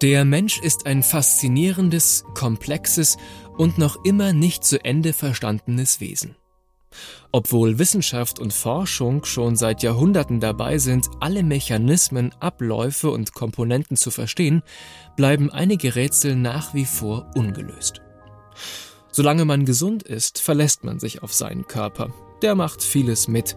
Der 0.00 0.24
Mensch 0.24 0.60
ist 0.60 0.86
ein 0.86 1.02
faszinierendes, 1.02 2.24
komplexes 2.34 3.16
und 3.56 3.78
noch 3.78 4.04
immer 4.04 4.32
nicht 4.32 4.62
zu 4.62 4.84
Ende 4.84 5.12
verstandenes 5.12 6.00
Wesen. 6.00 6.36
Obwohl 7.32 7.80
Wissenschaft 7.80 8.38
und 8.38 8.52
Forschung 8.52 9.24
schon 9.24 9.56
seit 9.56 9.82
Jahrhunderten 9.82 10.38
dabei 10.38 10.78
sind, 10.78 11.08
alle 11.18 11.42
Mechanismen, 11.42 12.32
Abläufe 12.38 13.10
und 13.10 13.34
Komponenten 13.34 13.96
zu 13.96 14.12
verstehen, 14.12 14.62
bleiben 15.16 15.50
einige 15.50 15.96
Rätsel 15.96 16.36
nach 16.36 16.74
wie 16.74 16.84
vor 16.84 17.28
ungelöst. 17.34 18.00
Solange 19.10 19.44
man 19.44 19.64
gesund 19.64 20.04
ist, 20.04 20.40
verlässt 20.40 20.84
man 20.84 21.00
sich 21.00 21.24
auf 21.24 21.34
seinen 21.34 21.66
Körper. 21.66 22.14
Der 22.40 22.54
macht 22.54 22.84
vieles 22.84 23.26
mit. 23.26 23.56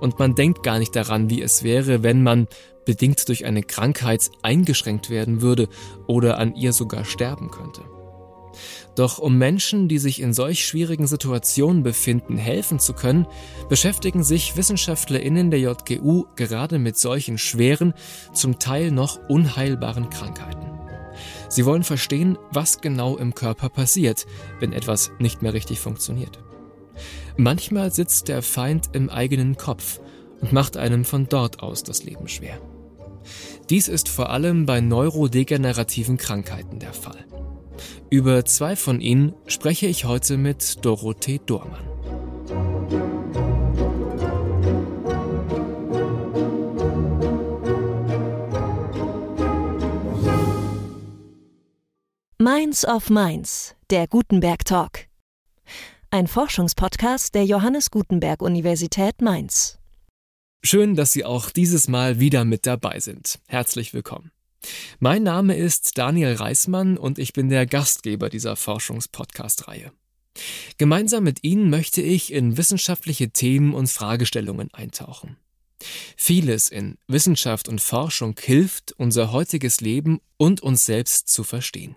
Und 0.00 0.18
man 0.18 0.34
denkt 0.34 0.62
gar 0.62 0.78
nicht 0.78 0.94
daran, 0.94 1.30
wie 1.30 1.40
es 1.40 1.62
wäre, 1.62 2.02
wenn 2.02 2.22
man, 2.22 2.46
bedingt 2.88 3.28
durch 3.28 3.44
eine 3.44 3.62
Krankheit, 3.62 4.30
eingeschränkt 4.40 5.10
werden 5.10 5.42
würde 5.42 5.68
oder 6.06 6.38
an 6.38 6.54
ihr 6.54 6.72
sogar 6.72 7.04
sterben 7.04 7.50
könnte. 7.50 7.82
Doch 8.96 9.18
um 9.18 9.36
Menschen, 9.36 9.88
die 9.88 9.98
sich 9.98 10.22
in 10.22 10.32
solch 10.32 10.64
schwierigen 10.64 11.06
Situationen 11.06 11.82
befinden, 11.82 12.38
helfen 12.38 12.78
zu 12.78 12.94
können, 12.94 13.26
beschäftigen 13.68 14.24
sich 14.24 14.56
WissenschaftlerInnen 14.56 15.50
der 15.50 15.60
JGU 15.60 16.24
gerade 16.34 16.78
mit 16.78 16.96
solchen 16.96 17.36
schweren, 17.36 17.92
zum 18.32 18.58
Teil 18.58 18.90
noch 18.90 19.20
unheilbaren 19.28 20.08
Krankheiten. 20.08 20.66
Sie 21.50 21.66
wollen 21.66 21.82
verstehen, 21.82 22.38
was 22.52 22.80
genau 22.80 23.18
im 23.18 23.34
Körper 23.34 23.68
passiert, 23.68 24.24
wenn 24.60 24.72
etwas 24.72 25.12
nicht 25.18 25.42
mehr 25.42 25.52
richtig 25.52 25.78
funktioniert. 25.78 26.38
Manchmal 27.36 27.92
sitzt 27.92 28.28
der 28.28 28.40
Feind 28.40 28.88
im 28.94 29.10
eigenen 29.10 29.58
Kopf 29.58 30.00
und 30.40 30.54
macht 30.54 30.78
einem 30.78 31.04
von 31.04 31.28
dort 31.28 31.60
aus 31.60 31.82
das 31.82 32.02
Leben 32.02 32.28
schwer. 32.28 32.58
Dies 33.70 33.88
ist 33.88 34.08
vor 34.08 34.30
allem 34.30 34.66
bei 34.66 34.80
neurodegenerativen 34.80 36.16
Krankheiten 36.16 36.78
der 36.78 36.92
Fall. 36.92 37.24
Über 38.10 38.44
zwei 38.44 38.76
von 38.76 39.00
ihnen 39.00 39.34
spreche 39.46 39.86
ich 39.86 40.04
heute 40.04 40.36
mit 40.36 40.84
Dorothee 40.84 41.40
Dormann. 41.44 41.84
Mainz 52.40 52.84
of 52.84 53.10
Mainz, 53.10 53.74
der 53.90 54.06
Gutenberg 54.06 54.64
Talk. 54.64 55.06
Ein 56.10 56.26
Forschungspodcast 56.26 57.34
der 57.34 57.44
Johannes 57.44 57.90
Gutenberg 57.90 58.40
Universität 58.40 59.20
Mainz. 59.20 59.78
Schön, 60.62 60.96
dass 60.96 61.12
Sie 61.12 61.24
auch 61.24 61.50
dieses 61.50 61.88
Mal 61.88 62.18
wieder 62.18 62.44
mit 62.44 62.66
dabei 62.66 62.98
sind. 63.00 63.38
Herzlich 63.46 63.94
willkommen. 63.94 64.32
Mein 64.98 65.22
Name 65.22 65.56
ist 65.56 65.96
Daniel 65.98 66.34
Reismann 66.34 66.98
und 66.98 67.18
ich 67.18 67.32
bin 67.32 67.48
der 67.48 67.64
Gastgeber 67.64 68.28
dieser 68.28 68.56
Forschungspodcast-Reihe. 68.56 69.92
Gemeinsam 70.76 71.24
mit 71.24 71.44
Ihnen 71.44 71.70
möchte 71.70 72.02
ich 72.02 72.32
in 72.32 72.56
wissenschaftliche 72.56 73.30
Themen 73.30 73.72
und 73.72 73.88
Fragestellungen 73.88 74.72
eintauchen. 74.74 75.36
Vieles 76.16 76.68
in 76.68 76.98
Wissenschaft 77.06 77.68
und 77.68 77.80
Forschung 77.80 78.34
hilft, 78.38 78.92
unser 78.92 79.30
heutiges 79.30 79.80
Leben 79.80 80.20
und 80.36 80.60
uns 80.60 80.84
selbst 80.84 81.28
zu 81.28 81.44
verstehen. 81.44 81.94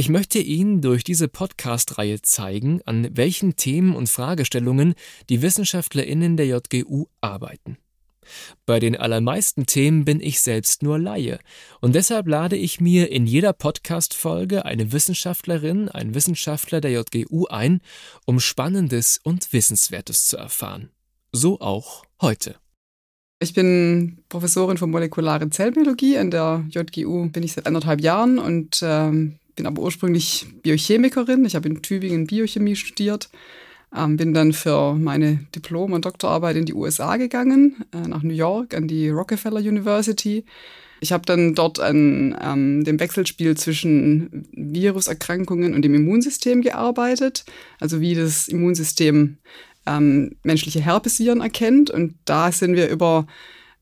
Ich 0.00 0.08
möchte 0.08 0.38
Ihnen 0.38 0.80
durch 0.80 1.04
diese 1.04 1.28
Podcast-Reihe 1.28 2.22
zeigen, 2.22 2.80
an 2.86 3.14
welchen 3.18 3.56
Themen 3.56 3.94
und 3.94 4.08
Fragestellungen 4.08 4.94
die 5.28 5.42
WissenschaftlerInnen 5.42 6.38
der 6.38 6.46
JGU 6.46 7.04
arbeiten. 7.20 7.76
Bei 8.64 8.80
den 8.80 8.96
allermeisten 8.96 9.66
Themen 9.66 10.06
bin 10.06 10.22
ich 10.22 10.40
selbst 10.40 10.82
nur 10.82 10.98
Laie 10.98 11.38
und 11.82 11.94
deshalb 11.94 12.28
lade 12.28 12.56
ich 12.56 12.80
mir 12.80 13.12
in 13.12 13.26
jeder 13.26 13.52
Podcast-Folge 13.52 14.64
eine 14.64 14.90
Wissenschaftlerin, 14.90 15.90
einen 15.90 16.14
Wissenschaftler 16.14 16.80
der 16.80 16.92
JGU 16.92 17.48
ein, 17.48 17.82
um 18.24 18.40
Spannendes 18.40 19.20
und 19.22 19.52
Wissenswertes 19.52 20.28
zu 20.28 20.38
erfahren. 20.38 20.88
So 21.30 21.60
auch 21.60 22.06
heute. 22.22 22.56
Ich 23.38 23.52
bin 23.52 24.24
Professorin 24.30 24.78
für 24.78 24.86
molekulare 24.86 25.50
Zellbiologie 25.50 26.16
an 26.16 26.30
der 26.30 26.64
JGU, 26.70 27.28
bin 27.28 27.42
ich 27.42 27.52
seit 27.52 27.66
anderthalb 27.66 28.00
Jahren 28.00 28.38
und 28.38 28.80
ähm, 28.82 29.36
bin 29.60 29.66
aber 29.66 29.82
ursprünglich 29.82 30.46
Biochemikerin. 30.62 31.44
Ich 31.44 31.54
habe 31.54 31.68
in 31.68 31.82
Tübingen 31.82 32.26
Biochemie 32.26 32.76
studiert, 32.76 33.28
ähm, 33.94 34.16
bin 34.16 34.32
dann 34.32 34.54
für 34.54 34.94
meine 34.94 35.40
Diplom- 35.54 35.92
und 35.92 36.06
Doktorarbeit 36.06 36.56
in 36.56 36.64
die 36.64 36.72
USA 36.72 37.18
gegangen, 37.18 37.84
äh, 37.92 38.08
nach 38.08 38.22
New 38.22 38.32
York 38.32 38.74
an 38.74 38.88
die 38.88 39.10
Rockefeller 39.10 39.60
University. 39.60 40.46
Ich 41.00 41.12
habe 41.12 41.26
dann 41.26 41.54
dort 41.54 41.78
an 41.78 42.34
ähm, 42.42 42.84
dem 42.84 42.98
Wechselspiel 42.98 43.54
zwischen 43.58 44.48
Viruserkrankungen 44.52 45.74
und 45.74 45.82
dem 45.82 45.94
Immunsystem 45.94 46.62
gearbeitet, 46.62 47.44
also 47.80 48.00
wie 48.00 48.14
das 48.14 48.48
Immunsystem 48.48 49.36
ähm, 49.84 50.36
menschliche 50.42 50.80
Herpesviren 50.80 51.42
erkennt. 51.42 51.90
Und 51.90 52.14
da 52.24 52.50
sind 52.50 52.76
wir 52.76 52.88
über 52.88 53.26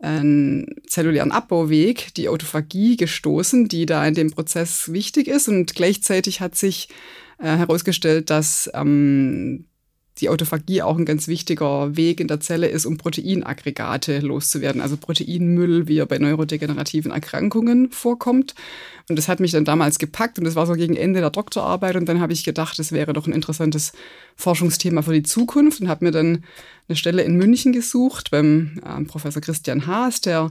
einen 0.01 0.77
zellulären 0.87 1.33
Abbauweg, 1.33 2.15
die 2.15 2.29
Autophagie, 2.29 2.97
gestoßen, 2.97 3.69
die 3.69 3.87
da 3.87 4.07
in 4.07 4.15
dem 4.15 4.31
Prozess 4.31 4.93
wichtig 4.93 5.29
ist. 5.29 5.49
Und 5.49 5.75
gleichzeitig 5.75 6.41
hat 6.41 6.55
sich 6.55 6.89
äh, 7.39 7.57
herausgestellt, 7.57 8.31
dass 8.31 8.71
ähm, 8.75 9.68
die 10.21 10.29
Autophagie 10.29 10.83
auch 10.83 10.99
ein 10.99 11.05
ganz 11.05 11.29
wichtiger 11.29 11.97
Weg 11.97 12.21
in 12.21 12.29
der 12.29 12.41
Zelle 12.41 12.69
ist, 12.69 12.87
um 12.87 12.97
Proteinaggregate 12.97 14.21
loszuwerden, 14.21 14.81
also 14.81 14.97
Proteinmüll, 14.97 15.89
wie 15.89 15.99
er 15.99 16.07
bei 16.07 16.19
neurodegenerativen 16.19 17.11
Erkrankungen 17.11 17.91
vorkommt. 17.91 18.55
Und 19.09 19.17
das 19.17 19.29
hat 19.29 19.41
mich 19.41 19.53
dann 19.53 19.65
damals 19.65 19.99
gepackt 19.99 20.39
und 20.39 20.45
das 20.45 20.55
war 20.55 20.67
so 20.67 20.75
gegen 20.75 20.97
Ende 20.97 21.21
der 21.21 21.31
Doktorarbeit 21.31 21.97
und 21.97 22.09
dann 22.09 22.21
habe 22.21 22.33
ich 22.33 22.45
gedacht, 22.45 22.79
das 22.79 22.93
wäre 22.93 23.13
doch 23.13 23.27
ein 23.27 23.33
interessantes 23.33 23.93
Forschungsthema 24.37 25.03
für 25.03 25.15
die 25.15 25.23
Zukunft 25.23 25.81
und 25.81 25.89
habe 25.89 26.05
mir 26.05 26.11
dann 26.11 26.45
eine 26.89 26.97
Stelle 26.97 27.23
in 27.23 27.37
München 27.37 27.73
gesucht 27.73 28.31
beim 28.31 28.81
äh, 28.85 29.05
Professor 29.05 29.41
Christian 29.41 29.87
Haas, 29.87 30.21
der 30.21 30.51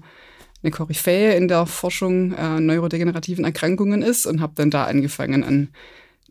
eine 0.63 0.71
Koryphäe 0.71 1.35
in 1.35 1.47
der 1.47 1.65
Forschung 1.65 2.33
äh, 2.33 2.59
neurodegenerativen 2.59 3.45
Erkrankungen 3.45 4.01
ist 4.01 4.25
und 4.25 4.41
habe 4.41 4.53
dann 4.55 4.71
da 4.71 4.85
angefangen 4.85 5.43
an 5.43 5.69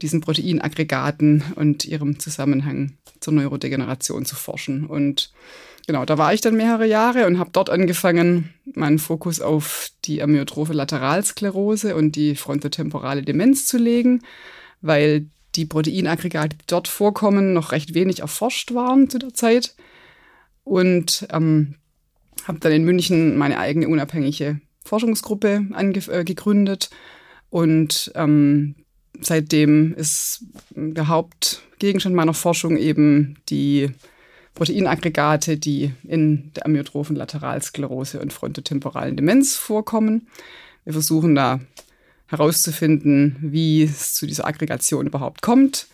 diesen 0.03 0.21
Proteinaggregaten 0.21 1.43
und 1.57 1.85
ihrem 1.85 2.19
Zusammenhang 2.19 2.93
zur 3.21 3.33
Neurodegeneration 3.33 4.25
zu 4.25 4.37
forschen. 4.37 4.87
Und 4.87 5.33
genau, 5.87 6.05
da 6.05 6.19
war 6.19 6.35
ich 6.35 6.41
dann 6.41 6.57
mehrere 6.57 6.87
Jahre 6.87 7.27
und 7.27 7.39
habe 7.39 7.51
dort 7.53 7.71
angefangen, 7.71 8.55
meinen 8.75 8.99
Fokus 8.99 9.41
auf 9.41 9.91
die 10.05 10.23
amyotrophe 10.23 10.73
Lateralsklerose 10.73 11.97
und 11.97 12.17
die 12.17 12.37
frontotemporale 12.37 13.23
Demenz 13.23 13.67
zu 13.67 13.79
legen, 13.79 14.23
weil 14.83 15.27
die 15.55 15.65
Proteinaggregate, 15.65 16.57
die 16.57 16.67
dort 16.67 16.89
vorkommen, 16.89 17.55
noch 17.55 17.73
recht 17.73 17.95
wenig 17.95 18.21
erforscht 18.21 18.75
waren 18.75 19.09
zu 19.09 19.19
der 19.19 19.33
Zeit. 19.33 19.75
Und 20.65 21.27
ähm, 21.31 21.77
habe 22.47 22.59
dann 22.61 22.73
in 22.73 22.85
München 22.85 23.39
meine 23.39 23.59
eigene 23.59 23.89
unabhängige 23.89 24.61
Forschungsgruppe 24.85 25.67
äh, 25.75 26.25
gegründet 26.25 26.91
und 27.51 28.13
ähm, 28.15 28.77
seitdem 29.21 29.95
ist 29.95 30.45
der 30.71 31.09
Hauptgegenstand 31.09 32.15
meiner 32.15 32.35
Forschung 32.35 32.77
eben 32.77 33.37
die 33.49 33.91
Proteinaggregate, 34.55 35.59
die 35.59 35.93
in 36.05 36.51
der 36.55 36.67
amyotrophen 36.67 37.15
Lateralsklerose 37.15 38.21
und 38.21 38.33
frontotemporalen 38.33 39.17
Demenz 39.17 39.55
vorkommen. 39.55 40.29
Wir 40.85 40.95
versuchen 40.95 41.35
da 41.35 41.61
herauszufinden, 42.27 43.37
wie 43.41 43.83
es 43.83 44.15
zu 44.15 44.27
dieser 44.27 44.47
Aggregation 44.47 45.07
überhaupt 45.07 45.43
kommt 45.43 45.89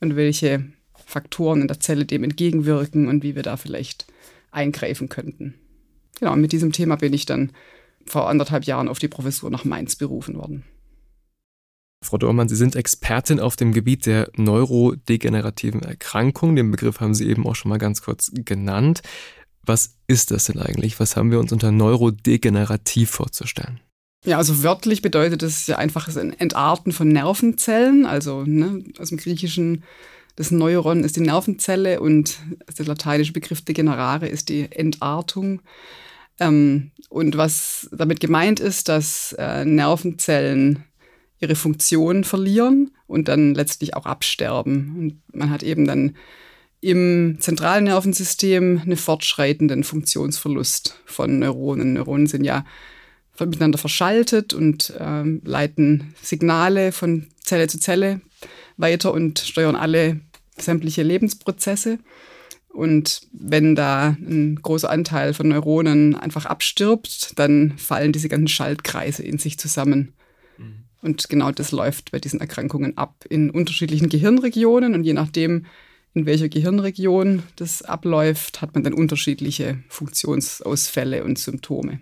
und 0.00 0.16
welche 0.16 0.64
Faktoren 1.06 1.62
in 1.62 1.68
der 1.68 1.80
Zelle 1.80 2.04
dem 2.04 2.24
entgegenwirken 2.24 3.08
und 3.08 3.22
wie 3.22 3.36
wir 3.36 3.42
da 3.42 3.56
vielleicht 3.56 4.06
eingreifen 4.50 5.08
könnten. 5.08 5.54
Genau, 6.18 6.34
mit 6.36 6.52
diesem 6.52 6.72
Thema 6.72 6.96
bin 6.96 7.12
ich 7.12 7.26
dann 7.26 7.52
vor 8.06 8.28
anderthalb 8.28 8.64
Jahren 8.64 8.88
auf 8.88 8.98
die 8.98 9.08
Professur 9.08 9.50
nach 9.50 9.64
Mainz 9.64 9.96
berufen 9.96 10.36
worden. 10.36 10.64
Frau 12.02 12.16
Dormann, 12.16 12.48
Sie 12.48 12.56
sind 12.56 12.76
Expertin 12.76 13.40
auf 13.40 13.56
dem 13.56 13.72
Gebiet 13.72 14.06
der 14.06 14.30
neurodegenerativen 14.36 15.82
Erkrankungen. 15.82 16.56
Den 16.56 16.70
Begriff 16.70 17.00
haben 17.00 17.14
Sie 17.14 17.28
eben 17.28 17.46
auch 17.46 17.56
schon 17.56 17.70
mal 17.70 17.78
ganz 17.78 18.02
kurz 18.02 18.30
genannt. 18.32 19.02
Was 19.64 19.96
ist 20.06 20.30
das 20.30 20.44
denn 20.44 20.60
eigentlich? 20.60 20.98
Was 21.00 21.16
haben 21.16 21.30
wir 21.30 21.40
uns 21.40 21.52
unter 21.52 21.72
neurodegenerativ 21.72 23.10
vorzustellen? 23.10 23.80
Ja, 24.24 24.38
also 24.38 24.62
wörtlich 24.62 25.02
bedeutet 25.02 25.42
es 25.42 25.66
ja 25.66 25.76
einfach 25.76 26.06
das 26.06 26.16
Entarten 26.16 26.92
von 26.92 27.08
Nervenzellen. 27.08 28.06
Also 28.06 28.44
ne, 28.44 28.84
aus 28.98 29.10
dem 29.10 29.18
Griechischen, 29.18 29.84
das 30.36 30.50
Neuron 30.50 31.04
ist 31.04 31.16
die 31.16 31.20
Nervenzelle 31.20 32.00
und 32.00 32.38
der 32.78 32.86
lateinische 32.86 33.32
Begriff 33.32 33.62
degenerare 33.62 34.28
ist 34.28 34.48
die 34.48 34.70
Entartung. 34.70 35.60
Ähm, 36.40 36.92
und 37.08 37.36
was 37.36 37.88
damit 37.92 38.20
gemeint 38.20 38.60
ist, 38.60 38.88
dass 38.88 39.34
äh, 39.38 39.64
Nervenzellen 39.64 40.84
ihre 41.40 41.54
Funktion 41.54 42.24
verlieren 42.24 42.90
und 43.06 43.28
dann 43.28 43.54
letztlich 43.54 43.94
auch 43.94 44.06
absterben. 44.06 44.96
Und 44.98 45.36
man 45.36 45.50
hat 45.50 45.62
eben 45.62 45.86
dann 45.86 46.16
im 46.80 47.38
zentralen 47.40 47.84
Nervensystem 47.84 48.80
einen 48.82 48.96
fortschreitenden 48.96 49.84
Funktionsverlust 49.84 51.00
von 51.06 51.38
Neuronen. 51.38 51.94
Neuronen 51.94 52.26
sind 52.26 52.44
ja 52.44 52.64
miteinander 53.40 53.78
verschaltet 53.78 54.52
und 54.52 54.92
ähm, 54.98 55.40
leiten 55.44 56.14
Signale 56.22 56.92
von 56.92 57.28
Zelle 57.40 57.68
zu 57.68 57.78
Zelle 57.78 58.20
weiter 58.76 59.12
und 59.12 59.38
steuern 59.38 59.76
alle 59.76 60.20
sämtliche 60.56 61.02
Lebensprozesse. 61.02 61.98
Und 62.68 63.22
wenn 63.32 63.74
da 63.74 64.16
ein 64.20 64.60
großer 64.62 64.90
Anteil 64.90 65.34
von 65.34 65.48
Neuronen 65.48 66.14
einfach 66.14 66.46
abstirbt, 66.46 67.32
dann 67.36 67.76
fallen 67.76 68.12
diese 68.12 68.28
ganzen 68.28 68.48
Schaltkreise 68.48 69.22
in 69.22 69.38
sich 69.38 69.58
zusammen. 69.58 70.12
Und 71.02 71.28
genau 71.28 71.52
das 71.52 71.72
läuft 71.72 72.10
bei 72.10 72.18
diesen 72.18 72.40
Erkrankungen 72.40 72.96
ab 72.96 73.24
in 73.28 73.50
unterschiedlichen 73.50 74.08
Gehirnregionen. 74.08 74.94
Und 74.94 75.04
je 75.04 75.12
nachdem, 75.12 75.66
in 76.14 76.26
welcher 76.26 76.48
Gehirnregion 76.48 77.44
das 77.56 77.82
abläuft, 77.82 78.60
hat 78.60 78.74
man 78.74 78.82
dann 78.82 78.94
unterschiedliche 78.94 79.82
Funktionsausfälle 79.88 81.24
und 81.24 81.38
Symptome. 81.38 82.00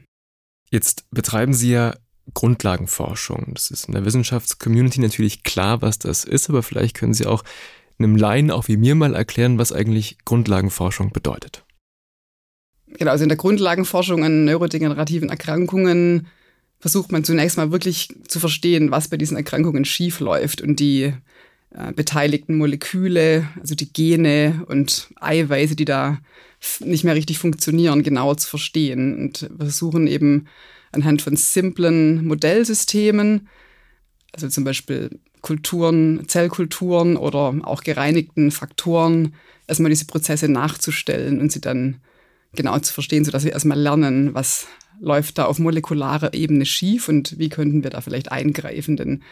Jetzt 0.71 1.09
betreiben 1.11 1.55
Sie 1.55 1.73
ja 1.73 1.95
Grundlagenforschung. 2.35 3.53
Das 3.55 3.71
ist 3.71 3.87
in 3.87 3.95
der 3.95 4.05
Wissenschaftscommunity 4.05 5.01
natürlich 5.01 5.43
klar, 5.43 5.83
was 5.83 5.99
das 5.99 6.25
ist, 6.25 6.49
aber 6.49 6.63
vielleicht 6.63 6.97
können 6.97 7.15
Sie 7.15 7.27
auch 7.27 7.45
einem 7.99 8.17
Laien, 8.17 8.51
auch 8.51 8.69
wie 8.69 8.77
mir 8.77 8.95
mal 8.95 9.15
erklären, 9.15 9.59
was 9.59 9.73
eigentlich 9.73 10.19
Grundlagenforschung 10.25 11.13
bedeutet. 11.13 11.65
Genau, 12.87 13.11
also 13.11 13.25
in 13.25 13.29
der 13.29 13.39
Grundlagenforschung 13.39 14.25
an 14.25 14.45
neurodegenerativen 14.45 15.29
Erkrankungen 15.29 16.29
versucht 16.87 17.11
man 17.11 17.25
zunächst 17.25 17.57
mal 17.57 17.73
wirklich 17.73 18.15
zu 18.29 18.39
verstehen, 18.39 18.93
was 18.93 19.09
bei 19.09 19.17
diesen 19.17 19.37
Erkrankungen 19.37 19.85
schiefläuft 19.85 20.61
und 20.61 20.79
die 20.79 21.13
äh, 21.71 21.93
beteiligten 21.93 22.57
Moleküle, 22.57 23.49
also 23.59 23.75
die 23.75 23.93
Gene 23.93 24.65
und 24.69 25.09
Eiweiße, 25.17 25.75
die 25.75 25.85
da 25.85 26.19
nicht 26.79 27.03
mehr 27.03 27.17
richtig 27.17 27.39
funktionieren, 27.39 28.05
genauer 28.05 28.37
zu 28.37 28.49
verstehen. 28.49 29.19
Und 29.19 29.51
versuchen 29.59 30.07
eben 30.07 30.47
anhand 30.93 31.23
von 31.23 31.35
simplen 31.35 32.25
Modellsystemen, 32.25 33.49
also 34.33 34.49
zum 34.49 34.63
Beispiel 34.63 35.19
Kulturen, 35.41 36.29
Zellkulturen 36.29 37.17
oder 37.17 37.53
auch 37.65 37.83
gereinigten 37.83 38.53
Faktoren, 38.53 39.35
erstmal 39.67 39.91
diese 39.91 40.07
Prozesse 40.07 40.49
nachzustellen 40.49 41.41
und 41.41 41.51
sie 41.51 41.61
dann 41.61 41.97
genau 42.55 42.79
zu 42.79 42.93
verstehen, 42.93 43.25
sodass 43.25 43.45
wir 43.45 43.53
erstmal 43.53 43.79
lernen, 43.79 44.35
was 44.35 44.67
läuft 45.01 45.39
da 45.39 45.45
auf 45.45 45.59
molekularer 45.59 46.35
Ebene 46.35 46.65
schief 46.67 47.09
und 47.09 47.39
wie 47.39 47.49
könnten 47.49 47.83
wir 47.83 47.91
da 47.91 48.01
vielleicht 48.01 48.33
eingreifen. 48.33 48.97
Denn 48.97 49.23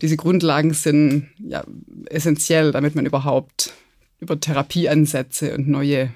diese 0.00 0.16
Grundlagen 0.16 0.72
sind 0.72 1.28
ja 1.38 1.64
essentiell, 2.06 2.72
damit 2.72 2.94
man 2.94 3.06
überhaupt 3.06 3.72
über 4.20 4.38
Therapieansätze 4.38 5.54
und 5.54 5.68
neue 5.68 6.12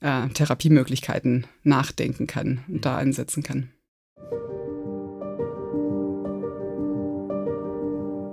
äh, 0.00 0.28
Therapiemöglichkeiten 0.28 1.46
nachdenken 1.62 2.26
kann 2.26 2.64
und 2.68 2.84
da 2.84 2.98
ansetzen 2.98 3.42
kann. 3.42 3.70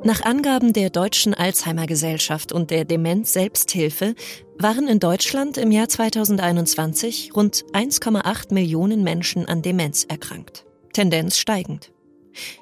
Nach 0.06 0.22
Angaben 0.22 0.74
der 0.74 0.90
Deutschen 0.90 1.34
Alzheimer 1.34 1.88
Gesellschaft 1.88 2.52
und 2.52 2.72
der 2.72 2.84
Demenz 2.84 3.32
Selbsthilfe 3.32 4.16
waren 4.58 4.88
in 4.88 5.00
Deutschland 5.00 5.58
im 5.58 5.72
Jahr 5.72 5.90
2021 5.90 7.36
rund 7.36 7.66
1,8 7.74 8.54
Millionen 8.54 9.04
Menschen 9.04 9.48
an 9.48 9.62
Demenz 9.62 10.06
erkrankt. 10.06 10.66
Tendenz 10.94 11.38
steigend. 11.38 11.92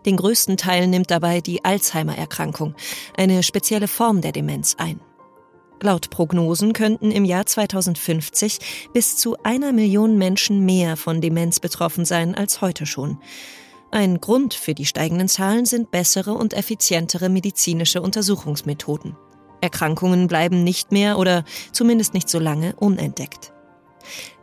Den 0.06 0.18
größten 0.18 0.58
Teil 0.58 0.88
nimmt 0.88 1.12
dabei 1.12 1.42
die 1.42 1.64
Alzheimer-Erkrankung, 1.64 2.76
eine 3.16 3.44
spezielle 3.44 3.88
Form 3.88 4.22
der 4.22 4.32
Demenz, 4.32 4.76
ein. 4.78 5.00
Laut 5.82 6.10
Prognosen 6.10 6.74
könnten 6.74 7.12
im 7.12 7.26
Jahr 7.26 7.46
2050 7.46 8.90
bis 8.94 9.18
zu 9.18 9.38
einer 9.44 9.72
Million 9.72 10.18
Menschen 10.18 10.64
mehr 10.66 10.96
von 10.96 11.22
Demenz 11.22 11.60
betroffen 11.60 12.06
sein 12.06 12.36
als 12.36 12.62
heute 12.62 12.86
schon. 12.86 13.20
Ein 13.90 14.22
Grund 14.22 14.54
für 14.54 14.74
die 14.74 14.86
steigenden 14.86 15.28
Zahlen 15.28 15.66
sind 15.66 15.92
bessere 15.92 16.34
und 16.34 16.54
effizientere 16.54 17.30
medizinische 17.30 18.02
Untersuchungsmethoden. 18.02 19.18
Erkrankungen 19.62 20.28
bleiben 20.28 20.64
nicht 20.64 20.92
mehr 20.92 21.18
oder 21.18 21.44
zumindest 21.72 22.14
nicht 22.14 22.30
so 22.30 22.40
lange 22.40 22.76
unentdeckt. 22.76 23.54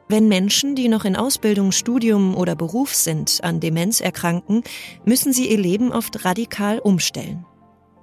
Wenn 0.09 0.29
Menschen, 0.29 0.75
die 0.75 0.89
noch 0.89 1.05
in 1.05 1.17
Ausbildung, 1.17 1.71
Studium 1.71 2.35
oder 2.35 2.55
Beruf 2.55 2.95
sind, 2.95 3.41
an 3.43 3.61
Demenz 3.61 4.01
erkranken, 4.01 4.63
müssen 5.05 5.35
sie 5.35 5.51
ihr 5.51 5.59
Leben 5.59 5.93
oft 5.93 6.25
radikal 6.25 6.79
umstellen. 6.79 7.45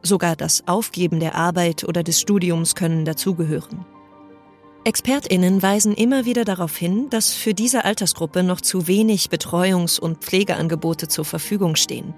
Sogar 0.04 0.36
das 0.36 0.68
Aufgeben 0.68 1.20
der 1.20 1.34
Arbeit 1.34 1.84
oder 1.84 2.04
des 2.04 2.22
Studiums 2.22 2.76
können 2.76 3.06
dazugehören. 3.06 3.86
Expertinnen 4.84 5.64
weisen 5.64 5.96
immer 5.96 6.26
wieder 6.26 6.46
darauf 6.46 6.78
hin, 6.78 7.10
dass 7.10 7.34
für 7.34 7.56
diese 7.56 7.86
Altersgruppe 7.86 8.44
noch 8.44 8.62
zu 8.62 8.88
wenig 8.88 9.30
Betreuungs- 9.30 10.00
und 10.00 10.20
Pflegeangebote 10.20 11.08
zur 11.08 11.26
Verfügung 11.26 11.76
stehen. 11.76 12.14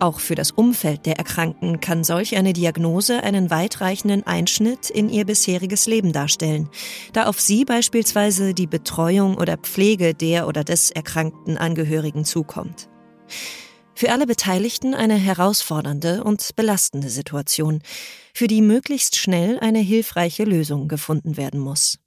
Auch 0.00 0.18
für 0.18 0.34
das 0.34 0.50
Umfeld 0.50 1.04
der 1.04 1.18
Erkrankten 1.18 1.78
kann 1.80 2.04
solch 2.04 2.34
eine 2.34 2.54
Diagnose 2.54 3.22
einen 3.22 3.50
weitreichenden 3.50 4.26
Einschnitt 4.26 4.88
in 4.88 5.10
ihr 5.10 5.26
bisheriges 5.26 5.86
Leben 5.86 6.14
darstellen, 6.14 6.70
da 7.12 7.26
auf 7.26 7.38
sie 7.38 7.66
beispielsweise 7.66 8.54
die 8.54 8.66
Betreuung 8.66 9.36
oder 9.36 9.58
Pflege 9.58 10.14
der 10.14 10.48
oder 10.48 10.64
des 10.64 10.90
erkrankten 10.90 11.58
Angehörigen 11.58 12.24
zukommt. 12.24 12.88
Für 13.94 14.10
alle 14.10 14.26
Beteiligten 14.26 14.94
eine 14.94 15.16
herausfordernde 15.16 16.24
und 16.24 16.56
belastende 16.56 17.10
Situation, 17.10 17.82
für 18.32 18.46
die 18.46 18.62
möglichst 18.62 19.16
schnell 19.16 19.58
eine 19.60 19.80
hilfreiche 19.80 20.44
Lösung 20.44 20.88
gefunden 20.88 21.36
werden 21.36 21.60
muss. 21.60 21.99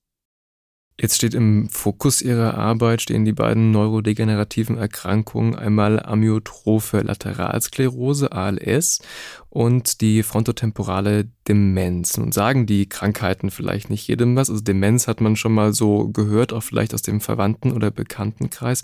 Jetzt 0.99 1.15
steht 1.15 1.33
im 1.33 1.69
Fokus 1.69 2.21
Ihrer 2.21 2.55
Arbeit 2.55 3.01
stehen 3.01 3.25
die 3.25 3.33
beiden 3.33 3.71
neurodegenerativen 3.71 4.77
Erkrankungen, 4.77 5.55
einmal 5.55 5.99
Amyotrophe 5.99 7.01
Lateralsklerose, 7.01 8.31
ALS, 8.31 9.01
und 9.49 10.01
die 10.01 10.21
frontotemporale 10.21 11.29
Demenz. 11.47 12.17
Nun 12.17 12.31
sagen 12.31 12.67
die 12.67 12.87
Krankheiten 12.87 13.49
vielleicht 13.49 13.89
nicht 13.89 14.07
jedem 14.07 14.35
was. 14.35 14.51
Also 14.51 14.61
Demenz 14.61 15.07
hat 15.07 15.19
man 15.19 15.35
schon 15.35 15.53
mal 15.53 15.73
so 15.73 16.09
gehört, 16.09 16.53
auch 16.53 16.63
vielleicht 16.63 16.93
aus 16.93 17.01
dem 17.01 17.21
Verwandten- 17.21 17.71
oder 17.71 17.89
Bekanntenkreis. 17.89 18.83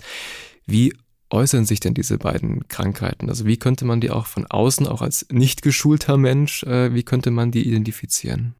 Wie 0.66 0.92
äußern 1.30 1.64
sich 1.64 1.78
denn 1.78 1.94
diese 1.94 2.18
beiden 2.18 2.66
Krankheiten? 2.66 3.28
Also 3.28 3.46
wie 3.46 3.56
könnte 3.56 3.84
man 3.84 4.00
die 4.00 4.10
auch 4.10 4.26
von 4.26 4.46
außen, 4.46 4.88
auch 4.88 5.00
als 5.00 5.26
nicht 5.30 5.62
geschulter 5.62 6.16
Mensch, 6.16 6.64
äh, 6.64 6.92
wie 6.92 7.04
könnte 7.04 7.30
man 7.30 7.52
die 7.52 7.66
identifizieren? 7.66 8.56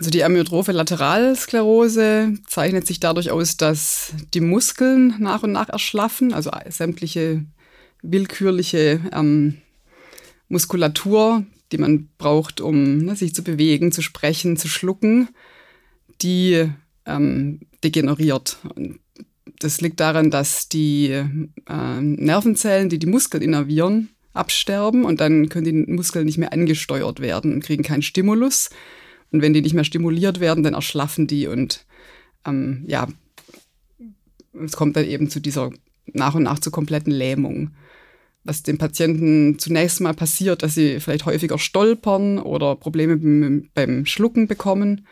Also 0.00 0.08
die 0.08 0.24
amyotrophe 0.24 0.72
Lateralsklerose 0.72 2.32
zeichnet 2.46 2.86
sich 2.86 3.00
dadurch 3.00 3.30
aus, 3.30 3.58
dass 3.58 4.14
die 4.32 4.40
Muskeln 4.40 5.16
nach 5.18 5.42
und 5.42 5.52
nach 5.52 5.68
erschlaffen, 5.68 6.32
also 6.32 6.50
sämtliche 6.70 7.44
willkürliche 8.00 8.98
ähm, 9.12 9.58
Muskulatur, 10.48 11.44
die 11.70 11.76
man 11.76 12.08
braucht, 12.16 12.62
um 12.62 12.96
ne, 12.96 13.14
sich 13.14 13.34
zu 13.34 13.44
bewegen, 13.44 13.92
zu 13.92 14.00
sprechen, 14.00 14.56
zu 14.56 14.68
schlucken, 14.68 15.28
die 16.22 16.66
ähm, 17.04 17.60
degeneriert. 17.84 18.56
Und 18.74 19.00
das 19.58 19.82
liegt 19.82 20.00
daran, 20.00 20.30
dass 20.30 20.70
die 20.70 21.08
äh, 21.10 22.00
Nervenzellen, 22.00 22.88
die 22.88 22.98
die 22.98 23.06
Muskeln 23.06 23.42
innervieren, 23.42 24.08
absterben 24.32 25.04
und 25.04 25.20
dann 25.20 25.50
können 25.50 25.66
die 25.66 25.92
Muskeln 25.92 26.24
nicht 26.24 26.38
mehr 26.38 26.54
angesteuert 26.54 27.20
werden 27.20 27.52
und 27.52 27.62
kriegen 27.62 27.82
keinen 27.82 28.00
Stimulus. 28.00 28.70
Und 29.32 29.42
wenn 29.42 29.52
die 29.52 29.62
nicht 29.62 29.74
mehr 29.74 29.84
stimuliert 29.84 30.40
werden, 30.40 30.64
dann 30.64 30.74
erschlaffen 30.74 31.26
die 31.26 31.46
und 31.46 31.86
ähm, 32.44 32.84
ja, 32.86 33.06
es 34.64 34.72
kommt 34.72 34.96
dann 34.96 35.06
eben 35.06 35.30
zu 35.30 35.40
dieser 35.40 35.70
nach 36.12 36.34
und 36.34 36.42
nach 36.42 36.58
zur 36.58 36.72
kompletten 36.72 37.12
Lähmung. 37.12 37.70
Was 38.42 38.62
den 38.62 38.78
Patienten 38.78 39.58
zunächst 39.58 40.00
mal 40.00 40.14
passiert, 40.14 40.62
dass 40.62 40.74
sie 40.74 40.98
vielleicht 40.98 41.26
häufiger 41.26 41.58
stolpern 41.58 42.38
oder 42.38 42.74
Probleme 42.74 43.18
beim, 43.18 43.68
beim 43.74 44.06
Schlucken 44.06 44.48
bekommen. 44.48 45.06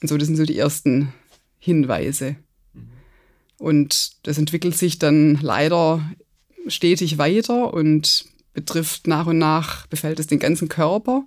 Und 0.00 0.08
so, 0.08 0.16
das 0.16 0.28
sind 0.28 0.36
so 0.36 0.44
die 0.44 0.56
ersten 0.56 1.12
Hinweise. 1.58 2.36
Und 3.58 4.12
das 4.26 4.38
entwickelt 4.38 4.76
sich 4.76 5.00
dann 5.00 5.38
leider 5.42 6.08
stetig 6.68 7.18
weiter 7.18 7.74
und 7.74 8.26
betrifft 8.54 9.08
nach 9.08 9.26
und 9.26 9.38
nach, 9.38 9.86
befällt 9.88 10.20
es 10.20 10.28
den 10.28 10.38
ganzen 10.38 10.68
Körper, 10.68 11.24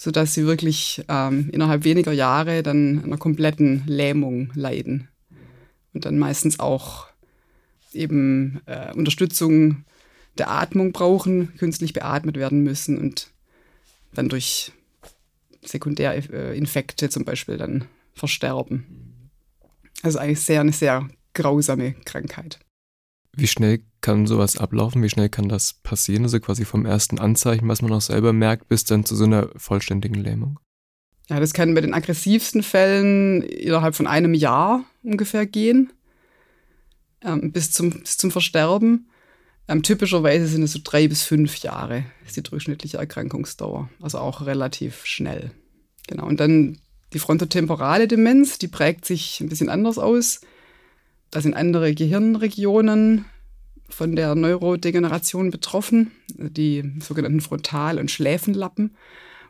sodass 0.00 0.32
sie 0.32 0.46
wirklich 0.46 1.04
ähm, 1.08 1.50
innerhalb 1.52 1.84
weniger 1.84 2.12
Jahre 2.12 2.62
dann 2.62 3.04
einer 3.04 3.18
kompletten 3.18 3.82
Lähmung 3.86 4.50
leiden. 4.54 5.08
Und 5.92 6.06
dann 6.06 6.18
meistens 6.18 6.58
auch 6.58 7.08
eben 7.92 8.62
äh, 8.64 8.94
Unterstützung 8.94 9.84
der 10.38 10.50
Atmung 10.50 10.92
brauchen, 10.92 11.54
künstlich 11.58 11.92
beatmet 11.92 12.38
werden 12.38 12.62
müssen 12.62 12.96
und 12.96 13.28
dann 14.14 14.30
durch 14.30 14.72
Sekundärinfekte 15.60 17.10
zum 17.10 17.26
Beispiel 17.26 17.58
dann 17.58 17.84
versterben. 18.14 19.30
Also 20.02 20.18
eigentlich 20.18 20.40
sehr 20.40 20.62
eine 20.62 20.72
sehr 20.72 21.10
grausame 21.34 21.92
Krankheit. 22.06 22.58
Wie 23.32 23.46
schnell 23.46 23.82
kann 24.00 24.26
sowas 24.26 24.56
ablaufen? 24.56 25.02
Wie 25.02 25.08
schnell 25.08 25.28
kann 25.28 25.48
das 25.48 25.74
passieren? 25.74 26.24
Also 26.24 26.40
quasi 26.40 26.64
vom 26.64 26.86
ersten 26.86 27.18
Anzeichen, 27.18 27.68
was 27.68 27.82
man 27.82 27.92
auch 27.92 28.00
selber 28.00 28.32
merkt, 28.32 28.68
bis 28.68 28.84
dann 28.84 29.04
zu 29.04 29.14
so 29.14 29.24
einer 29.24 29.48
vollständigen 29.56 30.20
Lähmung? 30.22 30.58
Ja, 31.28 31.38
das 31.38 31.52
kann 31.52 31.74
bei 31.74 31.80
den 31.80 31.94
aggressivsten 31.94 32.62
Fällen 32.62 33.42
innerhalb 33.42 33.94
von 33.94 34.08
einem 34.08 34.34
Jahr 34.34 34.84
ungefähr 35.04 35.46
gehen, 35.46 35.92
ähm, 37.22 37.52
bis, 37.52 37.70
zum, 37.70 38.00
bis 38.00 38.16
zum 38.16 38.32
Versterben. 38.32 39.08
Ähm, 39.68 39.84
typischerweise 39.84 40.48
sind 40.48 40.64
es 40.64 40.72
so 40.72 40.80
drei 40.82 41.06
bis 41.06 41.22
fünf 41.22 41.58
Jahre, 41.58 42.04
ist 42.26 42.36
die 42.36 42.42
durchschnittliche 42.42 42.96
Erkrankungsdauer. 42.96 43.88
Also 44.00 44.18
auch 44.18 44.44
relativ 44.44 45.06
schnell. 45.06 45.52
Genau. 46.08 46.26
Und 46.26 46.40
dann 46.40 46.78
die 47.12 47.20
frontotemporale 47.20 48.08
Demenz, 48.08 48.58
die 48.58 48.68
prägt 48.68 49.04
sich 49.04 49.40
ein 49.40 49.48
bisschen 49.48 49.68
anders 49.68 49.98
aus. 49.98 50.40
Da 51.30 51.40
sind 51.40 51.54
andere 51.54 51.94
Gehirnregionen 51.94 53.24
von 53.88 54.16
der 54.16 54.34
Neurodegeneration 54.34 55.50
betroffen, 55.50 56.12
die 56.28 56.92
sogenannten 57.00 57.40
Frontal- 57.40 57.98
und 57.98 58.10
Schläfenlappen. 58.10 58.96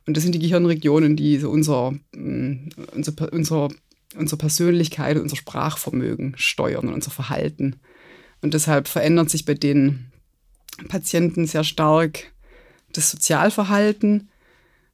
Und 0.06 0.16
das 0.16 0.24
sind 0.24 0.34
die 0.34 0.38
Gehirnregionen, 0.38 1.16
die 1.16 1.38
so 1.38 1.50
unser, 1.50 1.92
mm, 2.14 2.70
unser, 2.94 3.32
unser, 3.32 3.68
unsere 4.16 4.38
Persönlichkeit, 4.38 5.18
unser 5.18 5.36
Sprachvermögen 5.36 6.34
steuern 6.36 6.88
und 6.88 6.94
unser 6.94 7.10
Verhalten. 7.10 7.80
Und 8.42 8.54
deshalb 8.54 8.88
verändert 8.88 9.30
sich 9.30 9.44
bei 9.44 9.54
den 9.54 10.10
Patienten 10.88 11.46
sehr 11.46 11.64
stark 11.64 12.32
das 12.92 13.10
Sozialverhalten. 13.10 14.30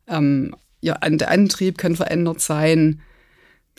Ähm, 0.09 0.55
ja, 0.81 0.95
der 0.95 1.31
Antrieb 1.31 1.79
kann 1.79 1.97
verändert 1.97 2.41
sein. 2.41 3.01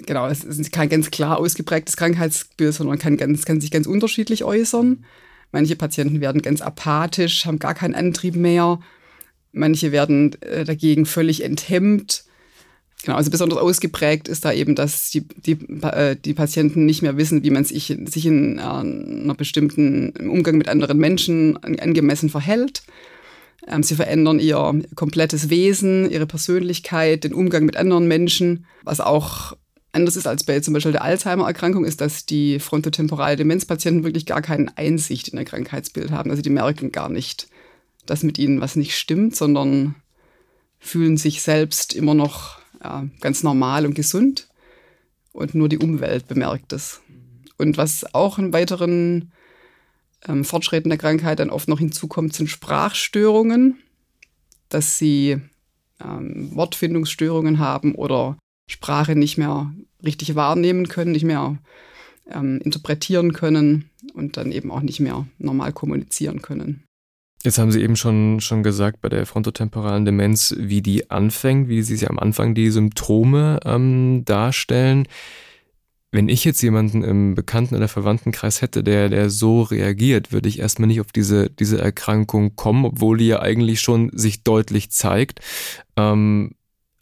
Genau, 0.06 0.28
es 0.28 0.44
ist 0.44 0.72
kein 0.72 0.90
ganz 0.90 1.10
klar 1.10 1.38
ausgeprägtes 1.38 1.98
Krankheitsbild, 1.98 2.74
sondern 2.74 3.00
kann, 3.00 3.18
ganz, 3.18 3.46
kann 3.46 3.60
sich 3.60 3.72
ganz 3.72 3.88
unterschiedlich 3.88 4.44
äußern. 4.44 5.06
Manche 5.52 5.76
Patienten 5.76 6.22
werden 6.22 6.42
ganz 6.42 6.62
apathisch, 6.62 7.46
haben 7.46 7.60
gar 7.60 7.74
keinen 7.74 7.96
Antrieb 7.96 8.36
mehr. 8.36 8.80
Manche 9.54 9.92
werden 9.92 10.40
äh, 10.42 10.66
dagegen 10.66 11.06
völlig 11.06 11.44
enthemmt. 11.44 12.26
Genau, 13.04 13.18
also 13.18 13.32
besonders 13.32 13.60
ausgeprägt 13.60 14.28
ist 14.28 14.46
da 14.46 14.52
eben, 14.52 14.76
dass 14.76 15.10
die, 15.10 15.28
die, 15.28 15.58
äh, 15.84 16.16
die 16.16 16.34
Patienten 16.34 16.86
nicht 16.86 17.02
mehr 17.02 17.18
wissen, 17.18 17.44
wie 17.44 17.52
man 17.52 17.64
sich, 17.64 17.96
sich 18.06 18.26
in 18.26 18.58
äh, 18.58 18.62
einer 18.62 19.36
bestimmten 19.36 20.12
im 20.12 20.30
Umgang 20.30 20.58
mit 20.58 20.68
anderen 20.68 20.98
Menschen 20.98 21.58
angemessen 21.58 22.30
verhält. 22.30 22.84
Ähm, 23.68 23.84
sie 23.84 23.96
verändern 23.96 24.40
ihr 24.40 24.82
komplettes 24.96 25.50
Wesen, 25.50 26.10
ihre 26.10 26.28
Persönlichkeit, 26.28 27.24
den 27.24 27.34
Umgang 27.34 27.66
mit 27.66 27.78
anderen 27.78 28.08
Menschen, 28.08 28.66
was 28.84 29.00
auch 29.00 29.56
anders 29.98 30.16
ist 30.16 30.28
als 30.28 30.44
bei 30.44 30.60
zum 30.60 30.74
Beispiel 30.74 30.94
der 30.94 31.04
Alzheimer-Erkrankung, 31.04 31.86
ist, 31.86 32.02
dass 32.02 32.26
die 32.26 32.60
frontotemporale 32.60 33.36
Demenzpatienten 33.36 34.04
wirklich 34.04 34.26
gar 34.26 34.42
keine 34.42 34.76
Einsicht 34.78 35.28
in 35.28 35.38
ihr 35.38 35.46
Krankheitsbild 35.46 36.12
haben. 36.12 36.30
Also 36.30 36.42
die 36.42 36.50
merken 36.50 36.92
gar 36.92 37.10
nicht, 37.10 37.50
dass 38.06 38.24
mit 38.24 38.38
ihnen 38.38 38.62
was 38.62 38.76
nicht 38.76 38.98
stimmt, 38.98 39.36
sondern 39.36 39.96
fühlen 40.80 41.18
sich 41.18 41.42
selbst 41.42 41.94
immer 41.94 42.14
noch 42.14 42.60
ja, 42.82 43.08
ganz 43.20 43.44
normal 43.44 43.86
und 43.86 43.96
gesund 43.96 44.48
und 45.34 45.56
nur 45.56 45.70
die 45.70 45.80
Umwelt 45.80 46.28
bemerkt 46.28 46.74
es. 46.74 47.02
Und 47.58 47.78
was 47.78 48.14
auch 48.14 48.38
einen 48.38 48.54
weiteren 48.54 49.32
ähm, 50.28 50.44
Fortschritten 50.44 50.90
der 50.90 50.98
Krankheit 50.98 51.40
dann 51.40 51.50
oft 51.50 51.68
noch 51.68 51.80
hinzukommt, 51.80 52.34
sind 52.34 52.50
Sprachstörungen, 52.50 53.78
dass 54.70 54.98
sie 54.98 55.42
ähm, 56.04 56.56
Wortfindungsstörungen 56.56 57.60
haben 57.60 57.96
oder 57.96 58.38
Sprache 58.68 59.16
nicht 59.16 59.38
mehr 59.38 59.74
richtig 60.04 60.36
wahrnehmen 60.36 60.88
können, 60.88 61.12
nicht 61.12 61.26
mehr 61.26 61.58
ähm, 62.30 62.60
interpretieren 62.64 63.34
können 63.34 63.90
und 64.14 64.38
dann 64.38 64.52
eben 64.52 64.72
auch 64.72 64.82
nicht 64.82 65.00
mehr 65.00 65.26
normal 65.38 65.74
kommunizieren 65.74 66.42
können. 66.42 66.84
Jetzt 67.44 67.60
haben 67.60 67.72
Sie 67.72 67.82
eben 67.82 67.96
schon, 67.96 68.42
schon 68.42 68.64
gesagt 68.64 69.00
bei 69.00 69.10
der 69.10 69.26
frontotemporalen 69.26 70.06
Demenz, 70.06 70.56
wie 70.58 70.82
die 70.82 71.12
anfängt, 71.12 71.70
wie 71.70 71.82
Sie 71.82 71.96
sich 71.96 72.10
am 72.10 72.20
Anfang 72.20 72.56
die 72.56 72.72
Symptome 72.72 73.60
ähm, 73.64 74.24
darstellen. 74.26 75.08
Wenn 76.12 76.30
ich 76.30 76.46
jetzt 76.46 76.62
jemanden 76.62 77.04
im 77.04 77.36
Bekannten- 77.36 77.76
oder 77.76 77.88
Verwandtenkreis 77.88 78.62
hätte, 78.62 78.84
der, 78.84 79.10
der 79.10 79.30
so 79.30 79.62
reagiert, 79.62 80.32
würde 80.32 80.50
ich 80.50 80.60
erstmal 80.60 80.88
nicht 80.88 81.02
auf 81.02 81.12
diese, 81.12 81.50
diese 81.50 81.80
Erkrankung 81.80 82.56
kommen, 82.56 82.86
obwohl 82.86 83.18
die 83.18 83.28
ja 83.28 83.42
eigentlich 83.42 83.82
schon 83.82 84.10
sich 84.14 84.44
deutlich 84.44 84.90
zeigt. 84.90 85.42
Ähm, 85.96 86.56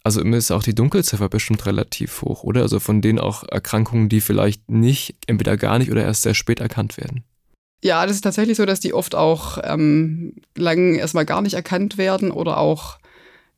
also 0.06 0.20
ist 0.22 0.52
auch 0.52 0.62
die 0.62 0.74
Dunkelziffer 0.74 1.28
bestimmt 1.28 1.66
relativ 1.66 2.22
hoch, 2.22 2.44
oder? 2.44 2.62
Also 2.62 2.78
von 2.78 3.02
denen 3.02 3.18
auch 3.18 3.42
Erkrankungen, 3.42 4.08
die 4.08 4.20
vielleicht 4.20 4.70
nicht, 4.70 5.16
entweder 5.26 5.56
gar 5.56 5.80
nicht 5.80 5.90
oder 5.90 6.04
erst 6.04 6.22
sehr 6.22 6.34
spät 6.34 6.60
erkannt 6.60 6.96
werden. 6.96 7.24
Ja, 7.82 8.06
das 8.06 8.14
ist 8.14 8.22
tatsächlich 8.22 8.56
so, 8.56 8.66
dass 8.66 8.78
die 8.78 8.94
oft 8.94 9.16
auch 9.16 9.58
ähm, 9.64 10.34
lang 10.54 10.94
erstmal 10.94 11.26
gar 11.26 11.42
nicht 11.42 11.54
erkannt 11.54 11.98
werden 11.98 12.30
oder 12.30 12.58
auch 12.58 13.00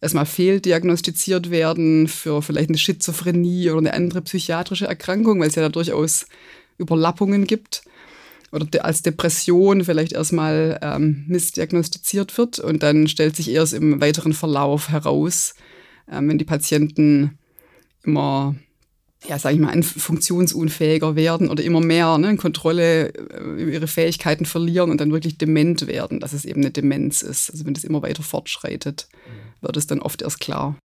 erstmal 0.01 0.25
fehldiagnostiziert 0.25 1.51
werden 1.51 2.09
für 2.09 2.41
vielleicht 2.41 2.71
eine 2.71 2.79
Schizophrenie 2.79 3.69
oder 3.69 3.81
eine 3.81 3.93
andere 3.93 4.23
psychiatrische 4.23 4.87
Erkrankung, 4.87 5.41
weil 5.41 5.49
es 5.49 5.55
ja 5.55 5.63
da 5.63 5.69
durchaus 5.69 6.29
Überlappungen 6.79 7.47
gibt. 7.47 7.83
Oder 8.53 8.67
als 8.87 9.03
Depression 9.03 9.85
vielleicht 9.85 10.15
erstmal 10.15 10.79
ähm, 10.81 11.25
missdiagnostiziert 11.29 12.39
wird 12.39 12.59
und 12.59 12.83
dann 12.83 13.07
stellt 13.07 13.37
sich 13.37 13.51
erst 13.51 13.75
im 13.75 14.01
weiteren 14.01 14.33
Verlauf 14.33 14.89
heraus, 14.89 15.55
ähm, 16.11 16.29
wenn 16.29 16.39
die 16.39 16.45
Patienten 16.45 17.39
immer, 18.05 18.55
ja, 19.27 19.39
sage 19.39 19.57
ich 19.57 19.61
mal, 19.61 19.83
funktionsunfähiger 19.83 21.17
werden 21.17 21.49
oder 21.49 21.63
immer 21.63 21.81
mehr 21.81 22.19
ne, 22.19 22.37
Kontrolle 22.37 23.13
äh, 23.15 23.63
über 23.63 23.73
ihre 23.73 23.89
Fähigkeiten 23.89 24.47
verlieren 24.47 24.91
und 24.91 25.01
dann 25.01 25.13
wirklich 25.13 25.39
dement 25.39 25.87
werden, 25.87 26.21
dass 26.21 26.33
es 26.33 26.45
eben 26.45 26.61
eine 26.61 26.71
Demenz 26.71 27.23
ist. 27.23 27.51
Also 27.51 27.67
wenn 27.67 27.75
das 27.75 27.85
immer 27.85 28.03
weiter 28.03 28.23
fortschreitet, 28.23 29.09
mhm. 29.13 29.67
wird 29.67 29.77
es 29.77 29.87
dann 29.87 30.01
oft 30.01 30.23
erst 30.23 30.41
klar. 30.41 30.77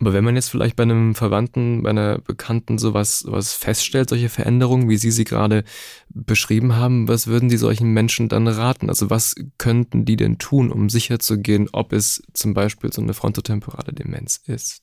Aber 0.00 0.12
wenn 0.12 0.24
man 0.24 0.34
jetzt 0.34 0.48
vielleicht 0.48 0.74
bei 0.74 0.82
einem 0.82 1.14
Verwandten, 1.14 1.84
bei 1.84 1.90
einer 1.90 2.18
Bekannten 2.18 2.78
sowas, 2.78 3.20
sowas 3.20 3.52
feststellt, 3.52 4.08
solche 4.08 4.28
Veränderungen, 4.28 4.88
wie 4.88 4.96
Sie 4.96 5.12
sie 5.12 5.24
gerade 5.24 5.62
beschrieben 6.08 6.74
haben, 6.74 7.06
was 7.06 7.28
würden 7.28 7.48
Sie 7.48 7.56
solchen 7.56 7.92
Menschen 7.92 8.28
dann 8.28 8.48
raten? 8.48 8.88
Also 8.88 9.08
was 9.08 9.36
könnten 9.56 10.04
die 10.04 10.16
denn 10.16 10.38
tun, 10.38 10.72
um 10.72 10.88
sicherzugehen, 10.88 11.68
ob 11.72 11.92
es 11.92 12.22
zum 12.32 12.54
Beispiel 12.54 12.92
so 12.92 13.02
eine 13.02 13.14
frontotemporale 13.14 13.92
Demenz 13.92 14.40
ist? 14.46 14.82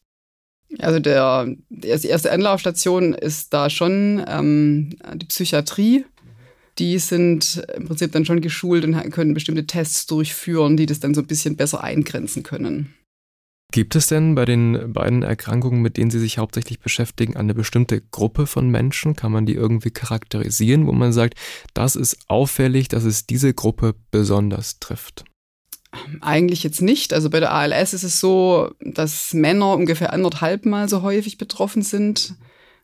Also 0.79 0.99
der, 0.99 1.47
die 1.69 2.07
erste 2.07 2.31
Anlaufstation 2.31 3.13
ist 3.13 3.53
da 3.53 3.69
schon 3.69 4.23
ähm, 4.25 4.95
die 5.15 5.25
Psychiatrie. 5.25 6.05
Die 6.79 6.97
sind 6.99 7.61
im 7.75 7.85
Prinzip 7.85 8.13
dann 8.13 8.23
schon 8.23 8.39
geschult 8.39 8.85
und 8.85 8.95
können 9.11 9.33
bestimmte 9.33 9.67
Tests 9.67 10.05
durchführen, 10.05 10.77
die 10.77 10.85
das 10.85 11.01
dann 11.01 11.13
so 11.13 11.19
ein 11.19 11.27
bisschen 11.27 11.57
besser 11.57 11.83
eingrenzen 11.83 12.43
können. 12.43 12.93
Gibt 13.71 13.95
es 13.95 14.07
denn 14.07 14.35
bei 14.35 14.43
den 14.43 14.91
beiden 14.91 15.23
Erkrankungen, 15.23 15.81
mit 15.81 15.95
denen 15.95 16.11
Sie 16.11 16.19
sich 16.19 16.37
hauptsächlich 16.37 16.79
beschäftigen, 16.79 17.37
eine 17.37 17.53
bestimmte 17.53 18.01
Gruppe 18.01 18.45
von 18.45 18.69
Menschen? 18.69 19.15
Kann 19.15 19.31
man 19.31 19.45
die 19.45 19.55
irgendwie 19.55 19.91
charakterisieren, 19.91 20.87
wo 20.87 20.91
man 20.91 21.13
sagt, 21.13 21.35
das 21.73 21.95
ist 21.95 22.17
auffällig, 22.27 22.89
dass 22.89 23.05
es 23.05 23.25
diese 23.25 23.53
Gruppe 23.53 23.95
besonders 24.11 24.79
trifft? 24.79 25.23
Eigentlich 26.19 26.63
jetzt 26.63 26.81
nicht. 26.81 27.13
Also 27.13 27.29
bei 27.29 27.39
der 27.39 27.53
ALS 27.53 27.93
ist 27.93 28.03
es 28.03 28.19
so, 28.19 28.71
dass 28.81 29.33
Männer 29.33 29.73
ungefähr 29.73 30.11
anderthalb 30.11 30.65
Mal 30.65 30.89
so 30.89 31.01
häufig 31.01 31.37
betroffen 31.37 31.81
sind 31.81 32.35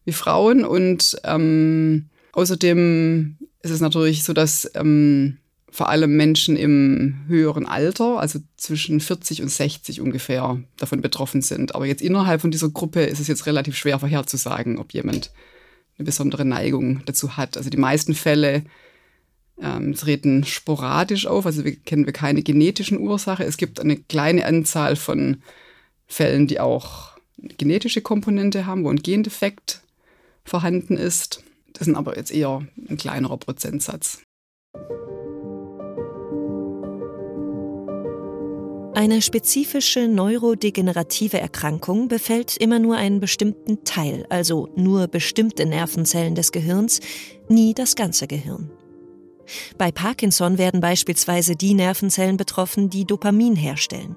wie 0.06 0.14
Frauen. 0.14 0.64
Und 0.64 1.18
ähm, 1.24 2.10
außerdem 2.32 3.38
ist 3.62 3.72
es 3.72 3.82
natürlich 3.82 4.24
so, 4.24 4.34
dass 4.34 4.70
ähm, 4.76 5.38
vor 5.78 5.90
allem 5.90 6.18
Menschen 6.18 6.58
im 6.58 7.26
höheren 7.28 7.68
Alter, 7.68 8.20
also 8.20 8.40
zwischen 8.56 9.00
40 9.00 9.44
und 9.44 9.50
60 9.50 10.02
ungefähr, 10.02 10.60
davon 10.78 11.02
betroffen 11.02 11.44
sind. 11.44 11.76
Aber 11.76 11.86
jetzt 11.86 12.02
innerhalb 12.02 12.42
von 12.42 12.50
dieser 12.50 12.70
Gruppe 12.70 13.04
ist 13.04 13.20
es 13.20 13.28
jetzt 13.28 13.46
relativ 13.46 13.78
schwer 13.78 14.00
vorherzusagen, 14.00 14.80
ob 14.80 14.92
jemand 14.92 15.32
eine 15.96 16.06
besondere 16.08 16.46
Neigung 16.46 17.04
dazu 17.06 17.38
hat. 17.38 17.58
Also 17.58 17.70
die 17.70 17.78
meisten 17.78 18.16
Fälle 18.16 18.64
ähm, 19.62 19.94
treten 19.94 20.46
sporadisch 20.46 21.28
auf, 21.28 21.46
also 21.46 21.64
wir 21.64 21.76
kennen 21.76 22.08
wir 22.08 22.14
keine 22.14 22.42
genetischen 22.42 22.98
Ursache. 22.98 23.44
Es 23.44 23.58
gibt 23.58 23.80
eine 23.80 23.98
kleine 23.98 24.48
Anzahl 24.48 24.96
von 24.96 25.44
Fällen, 26.08 26.48
die 26.48 26.60
auch 26.60 27.12
genetische 27.60 28.02
Komponente 28.02 28.66
haben, 28.66 28.84
wo 28.84 28.90
ein 28.90 29.04
Gendefekt 29.04 29.82
vorhanden 30.44 30.98
ist. 30.98 31.44
Das 31.74 31.86
sind 31.86 31.96
aber 31.96 32.18
jetzt 32.18 32.32
eher 32.32 32.66
ein 32.90 32.98
kleinerer 32.98 33.38
Prozentsatz. 33.38 34.24
Eine 38.98 39.22
spezifische 39.22 40.08
neurodegenerative 40.08 41.40
Erkrankung 41.40 42.08
befällt 42.08 42.58
immer 42.58 42.80
nur 42.80 42.98
einen 42.98 43.20
bestimmten 43.20 43.84
Teil, 43.84 44.26
also 44.30 44.70
nur 44.76 45.08
bestimmte 45.08 45.68
Nervenzellen 45.68 46.34
des 46.34 46.52
Gehirns, 46.52 47.00
nie 47.48 47.76
das 47.76 47.96
ganze 47.96 48.26
Gehirn. 48.26 48.72
Bei 49.78 49.92
Parkinson 49.92 50.58
werden 50.58 50.82
beispielsweise 50.82 51.56
die 51.56 51.76
Nervenzellen 51.76 52.38
betroffen, 52.38 52.90
die 52.90 53.06
Dopamin 53.06 53.56
herstellen. 53.56 54.16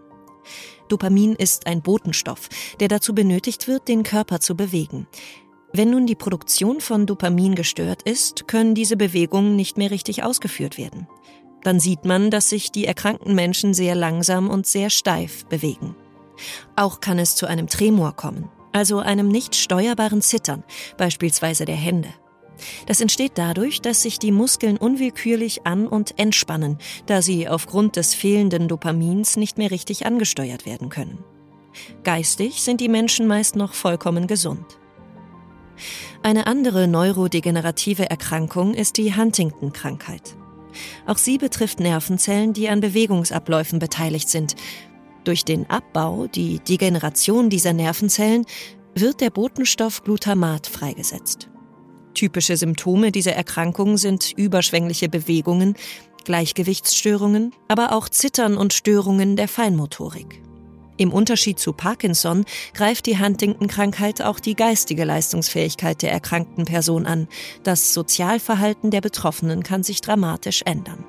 Dopamin 0.89 1.35
ist 1.35 1.67
ein 1.67 1.83
Botenstoff, 1.83 2.49
der 2.81 2.89
dazu 2.89 3.15
benötigt 3.15 3.69
wird, 3.69 3.87
den 3.87 4.03
Körper 4.03 4.41
zu 4.41 4.57
bewegen. 4.57 5.07
Wenn 5.75 5.91
nun 5.91 6.07
die 6.07 6.17
Produktion 6.17 6.81
von 6.81 7.05
Dopamin 7.05 7.55
gestört 7.55 8.01
ist, 8.05 8.49
können 8.49 8.75
diese 8.75 8.97
Bewegungen 8.97 9.57
nicht 9.57 9.77
mehr 9.77 9.91
richtig 9.91 10.23
ausgeführt 10.25 10.79
werden. 10.79 11.07
Dann 11.63 11.81
sieht 11.81 12.05
man, 12.05 12.31
dass 12.31 12.49
sich 12.49 12.73
die 12.73 12.87
erkrankten 12.87 13.35
Menschen 13.35 13.75
sehr 13.75 13.95
langsam 13.95 14.49
und 14.49 14.67
sehr 14.67 14.91
steif 14.91 15.45
bewegen. 15.47 15.95
Auch 16.77 17.01
kann 17.01 17.19
es 17.19 17.37
zu 17.37 17.47
einem 17.47 17.67
Tremor 17.67 18.17
kommen, 18.17 18.49
also 18.73 18.99
einem 18.99 19.29
nicht 19.29 19.55
steuerbaren 19.55 20.23
Zittern, 20.23 20.65
beispielsweise 20.97 21.65
der 21.65 21.77
Hände. 21.77 22.09
Das 22.87 23.01
entsteht 23.01 23.33
dadurch, 23.37 23.81
dass 23.81 24.03
sich 24.03 24.19
die 24.19 24.33
Muskeln 24.33 24.77
unwillkürlich 24.77 25.67
an- 25.67 25.87
und 25.87 26.19
entspannen, 26.19 26.79
da 27.07 27.23
sie 27.23 27.49
aufgrund 27.49 27.97
des 27.97 28.15
fehlenden 28.15 28.69
Dopamins 28.69 29.37
nicht 29.37 29.59
mehr 29.59 29.71
richtig 29.71 30.07
angesteuert 30.07 30.67
werden 30.67 30.89
können. 30.89 31.25
Geistig 32.05 32.63
sind 32.63 32.81
die 32.81 32.89
Menschen 32.89 33.27
meist 33.27 33.57
noch 33.57 33.75
vollkommen 33.75 34.27
gesund. 34.27 34.79
Eine 36.23 36.47
andere 36.47 36.87
neurodegenerative 36.87 38.11
Erkrankung 38.11 38.75
ist 38.75 38.99
die 38.99 39.15
Huntington-Krankheit. 39.17 40.37
Auch 41.07 41.19
sie 41.19 41.39
betrifft 41.39 41.81
Nervenzellen, 41.81 42.53
die 42.53 42.69
an 42.69 42.81
Bewegungsabläufen 42.81 43.79
beteiligt 43.79 44.29
sind. 44.29 44.57
Durch 45.25 45.45
den 45.45 45.69
Abbau, 45.69 46.27
die 46.27 46.61
Degeneration 46.61 47.51
dieser 47.51 47.73
Nervenzellen, 47.73 48.47
wird 48.95 49.21
der 49.21 49.31
Botenstoff 49.31 50.03
Glutamat 50.03 50.67
freigesetzt. 50.67 51.49
Typische 52.15 52.57
Symptome 52.57 53.13
dieser 53.13 53.33
Erkrankung 53.33 53.97
sind 53.97 54.33
überschwängliche 54.37 55.09
Bewegungen, 55.09 55.75
Gleichgewichtsstörungen, 56.25 57.55
aber 57.69 57.93
auch 57.93 58.09
Zittern 58.09 58.57
und 58.57 58.73
Störungen 58.73 59.37
der 59.37 59.49
Feinmotorik. 59.49 60.43
Im 61.01 61.15
Unterschied 61.15 61.59
zu 61.59 61.73
Parkinson 61.73 62.45
greift 62.75 63.07
die 63.07 63.19
Huntington-Krankheit 63.19 64.21
auch 64.21 64.39
die 64.39 64.55
geistige 64.55 65.05
Leistungsfähigkeit 65.05 66.03
der 66.03 66.13
erkrankten 66.13 66.67
Person 66.67 67.07
an. 67.07 67.27
Das 67.63 67.95
Sozialverhalten 67.95 68.91
der 68.91 69.01
Betroffenen 69.01 69.63
kann 69.63 69.83
sich 69.83 70.03
dramatisch 70.03 70.61
ändern. 70.67 71.07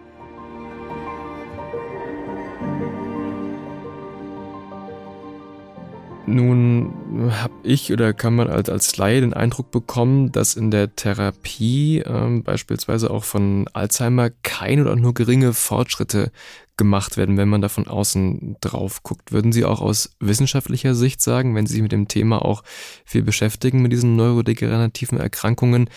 Nun 6.28 6.94
habe 7.32 7.54
ich 7.64 7.92
oder 7.92 8.14
kann 8.14 8.36
man 8.36 8.48
als, 8.48 8.70
als 8.70 8.96
Laie 8.98 9.22
den 9.22 9.34
Eindruck 9.34 9.72
bekommen, 9.72 10.32
dass 10.32 10.56
in 10.56 10.70
der 10.70 10.96
Therapie 10.96 12.04
ähm, 12.06 12.44
beispielsweise 12.44 13.10
auch 13.10 13.24
von 13.24 13.68
Alzheimer 13.74 14.30
keine 14.44 14.84
oder 14.84 14.96
nur 14.96 15.14
geringe 15.16 15.54
Fortschritte 15.54 16.32
gemacht 16.78 17.18
werden, 17.18 17.38
wenn 17.38 17.50
man 17.50 17.62
da 17.62 17.70
von 17.70 17.88
außen 17.88 18.58
drauf 18.62 19.04
guckt. 19.04 19.32
Würden 19.32 19.52
Sie 19.52 19.66
auch 19.66 19.82
aus 19.82 20.16
wissenschaftlicher 20.20 20.96
Sicht 20.96 21.22
sagen, 21.22 21.56
wenn 21.56 21.66
Sie 21.66 21.74
sich 21.74 21.84
mit 21.84 21.92
dem 21.92 22.08
Thema 22.08 22.46
auch 22.46 22.64
viel 23.04 23.24
beschäftigen, 23.24 23.82
mit 23.82 23.92
diesen 23.92 24.16
neurodegenerativen 24.16 25.20
Erkrankungen, 25.20 25.90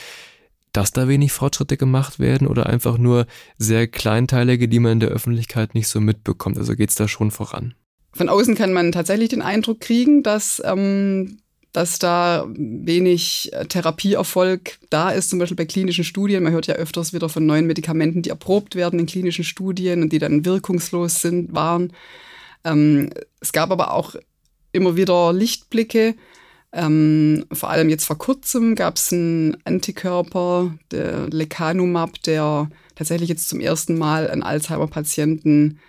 dass 0.73 0.91
da 0.91 1.07
wenig 1.07 1.33
Fortschritte 1.33 1.77
gemacht 1.77 2.19
werden 2.19 2.47
oder 2.47 2.67
einfach 2.67 2.99
nur 2.99 3.27
sehr 3.59 3.87
kleinteilige, 3.87 4.69
die 4.69 4.81
man 4.81 4.93
in 4.93 5.01
der 5.01 5.11
Öffentlichkeit 5.11 5.75
nicht 5.75 5.89
so 5.89 6.01
mitbekommt? 6.01 6.59
Also 6.59 6.75
geht 6.75 6.91
es 6.91 6.97
da 6.97 7.09
schon 7.09 7.31
voran? 7.31 7.75
Von 8.15 8.29
außen 8.29 8.55
kann 8.55 8.73
man 8.73 8.93
tatsächlich 8.93 9.29
den 9.31 9.43
Eindruck 9.43 9.81
kriegen, 9.81 10.23
dass, 10.23 10.63
ähm, 10.65 11.39
dass 11.73 11.99
da 11.99 12.47
wenig 12.49 13.53
äh, 13.53 13.67
Therapieerfolg 13.67 14.79
da 14.91 15.11
ist, 15.11 15.31
zum 15.31 15.41
Beispiel 15.41 15.57
bei 15.57 15.65
klinischen 15.65 16.05
Studien. 16.05 16.45
Man 16.45 16.53
hört 16.53 16.69
ja 16.69 16.75
öfters 16.75 17.13
wieder 17.13 17.29
von 17.29 17.45
neuen 17.45 17.67
Medikamenten, 17.67 18.23
die 18.23 18.31
erprobt 18.31 18.77
werden 18.77 19.01
in 19.01 19.07
klinischen 19.07 19.45
Studien 19.45 20.03
und 20.03 20.13
die 20.13 20.21
dann 20.21 20.45
wirkungslos 20.45 21.21
sind, 21.21 21.55
waren. 21.55 21.93
Ähm, 22.65 23.11
es 23.41 23.53
gab 23.53 23.73
aber 23.73 23.93
auch 23.93 24.15
immer 24.71 24.97
wieder 24.97 25.33
Lichtblicke. 25.33 26.15
Ähm, 26.73 27.47
vor 27.53 27.71
allem 27.71 27.89
jetzt 27.89 28.05
vor 28.05 28.19
kurzem 28.19 28.77
gab 28.77 28.97
es 28.97 29.13
einen 29.13 29.57
Antikörper, 29.65 30.75
der 30.91 31.29
Lecanemab, 31.31 32.23
der 32.23 32.69
tatsächlich 32.95 33.29
jetzt 33.29 33.49
zum 33.49 33.61
ersten 33.61 33.99
Mal 33.99 34.31
an 34.31 34.43
Alzheimer-Patienten 34.43 35.81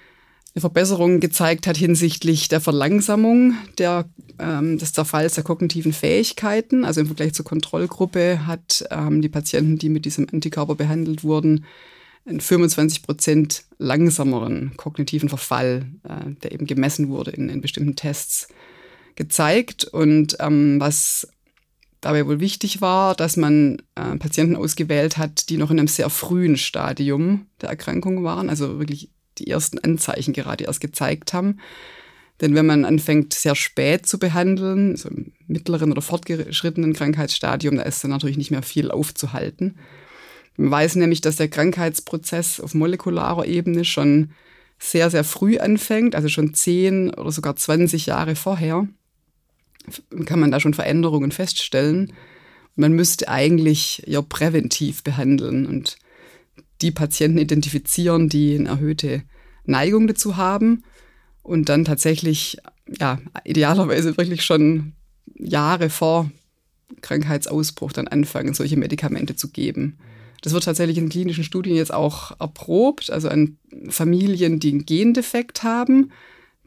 eine 0.56 0.62
Verbesserung 0.62 1.20
gezeigt 1.20 1.68
hat 1.68 1.76
hinsichtlich 1.76 2.48
der 2.48 2.62
Verlangsamung 2.62 3.56
der, 3.78 4.10
ähm, 4.40 4.78
des 4.78 4.94
Zerfalls 4.94 5.36
der 5.36 5.44
kognitiven 5.44 5.92
Fähigkeiten. 5.92 6.86
Also 6.86 7.02
im 7.02 7.08
Vergleich 7.08 7.34
zur 7.34 7.44
Kontrollgruppe 7.44 8.48
hat 8.48 8.86
ähm, 8.90 9.22
die 9.22 9.28
Patienten, 9.28 9.78
die 9.78 9.90
mit 9.90 10.06
diesem 10.06 10.28
Antikörper 10.32 10.76
behandelt 10.76 11.26
wurden, 11.26 11.66
einen 12.26 12.40
25 12.40 13.04
Prozent 13.04 13.66
langsameren 13.80 14.72
kognitiven 14.78 15.28
Verfall, 15.28 15.88
äh, 16.04 16.32
der 16.42 16.54
eben 16.54 16.66
gemessen 16.66 17.10
wurde 17.10 17.32
in, 17.32 17.50
in 17.50 17.60
bestimmten 17.60 17.98
Tests, 17.98 18.48
gezeigt. 19.16 19.84
Und 19.84 20.38
ähm, 20.40 20.80
was 20.80 21.28
dabei 22.00 22.26
wohl 22.28 22.40
wichtig 22.40 22.80
war, 22.80 23.14
dass 23.16 23.36
man 23.36 23.82
äh, 23.96 24.16
Patienten 24.18 24.56
ausgewählt 24.56 25.18
hat, 25.18 25.50
die 25.50 25.58
noch 25.58 25.72
in 25.72 25.80
einem 25.80 25.88
sehr 25.90 26.10
frühen 26.10 26.56
Stadium 26.56 27.48
der 27.62 27.70
Erkrankung 27.70 28.24
waren, 28.24 28.50
also 28.50 28.80
wirklich 28.80 29.10
die 29.38 29.48
ersten 29.48 29.80
Anzeichen 29.80 30.34
gerade 30.34 30.66
erst 30.66 30.82
gezeigt 30.82 31.34
haben. 31.34 31.60
Denn 32.42 32.54
wenn 32.54 32.66
man 32.66 32.84
anfängt, 32.84 33.34
sehr 33.34 33.56
spät 33.56 34.06
zu 34.06 34.20
behandeln, 34.20 34.98
so 34.98 35.10
im 35.10 35.32
mittleren 35.48 35.92
oder 35.92 36.02
fortgeschrittenen 36.02 36.94
Krankheitsstadium, 36.94 37.78
da 37.78 37.84
ist 37.84 38.04
dann 38.04 38.12
natürlich 38.12 38.38
nicht 38.38 38.52
mehr 38.52 38.64
viel 38.64 38.92
aufzuhalten. 38.92 39.78
Man 40.58 40.72
weiß 40.72 40.96
nämlich, 40.96 41.22
dass 41.22 41.38
der 41.38 41.48
Krankheitsprozess 41.48 42.60
auf 42.60 42.74
molekularer 42.74 43.46
Ebene 43.46 43.86
schon 43.86 44.32
sehr, 44.80 45.10
sehr 45.10 45.24
früh 45.24 45.58
anfängt, 45.58 46.16
also 46.16 46.28
schon 46.28 46.54
10 46.54 47.14
oder 47.14 47.32
sogar 47.32 47.56
20 47.56 48.06
Jahre 48.08 48.36
vorher 48.36 48.88
kann 50.26 50.40
man 50.40 50.52
da 50.52 50.60
schon 50.60 50.74
Veränderungen 50.74 51.32
feststellen. 51.32 52.14
Man 52.76 52.94
müsste 52.94 53.30
eigentlich 53.30 54.04
ja 54.06 54.22
präventiv 54.22 55.04
behandeln 55.04 55.66
und 55.66 55.98
die 56.82 56.92
Patienten 56.92 57.38
identifizieren, 57.38 58.30
die 58.30 58.56
eine 58.56 58.70
erhöhte 58.70 59.24
Neigung 59.66 60.08
dazu 60.08 60.38
haben 60.38 60.84
und 61.42 61.70
dann 61.70 61.86
tatsächlich, 61.86 62.58
ja, 63.00 63.20
idealerweise 63.44 64.18
wirklich 64.18 64.44
schon 64.44 64.94
Jahre 65.38 65.90
vor 65.90 66.30
Krankheitsausbruch 67.02 67.94
dann 67.94 68.08
anfangen, 68.08 68.54
solche 68.54 68.78
Medikamente 68.78 69.36
zu 69.36 69.50
geben. 69.50 69.98
Das 70.42 70.54
wird 70.54 70.66
tatsächlich 70.66 70.98
in 70.98 71.10
klinischen 71.10 71.44
Studien 71.44 71.76
jetzt 71.76 71.94
auch 71.94 72.40
erprobt, 72.40 73.10
also 73.10 73.30
an 73.30 73.58
Familien, 73.90 74.60
die 74.60 74.72
einen 74.72 74.86
Gendefekt 74.86 75.64
haben, 75.64 76.12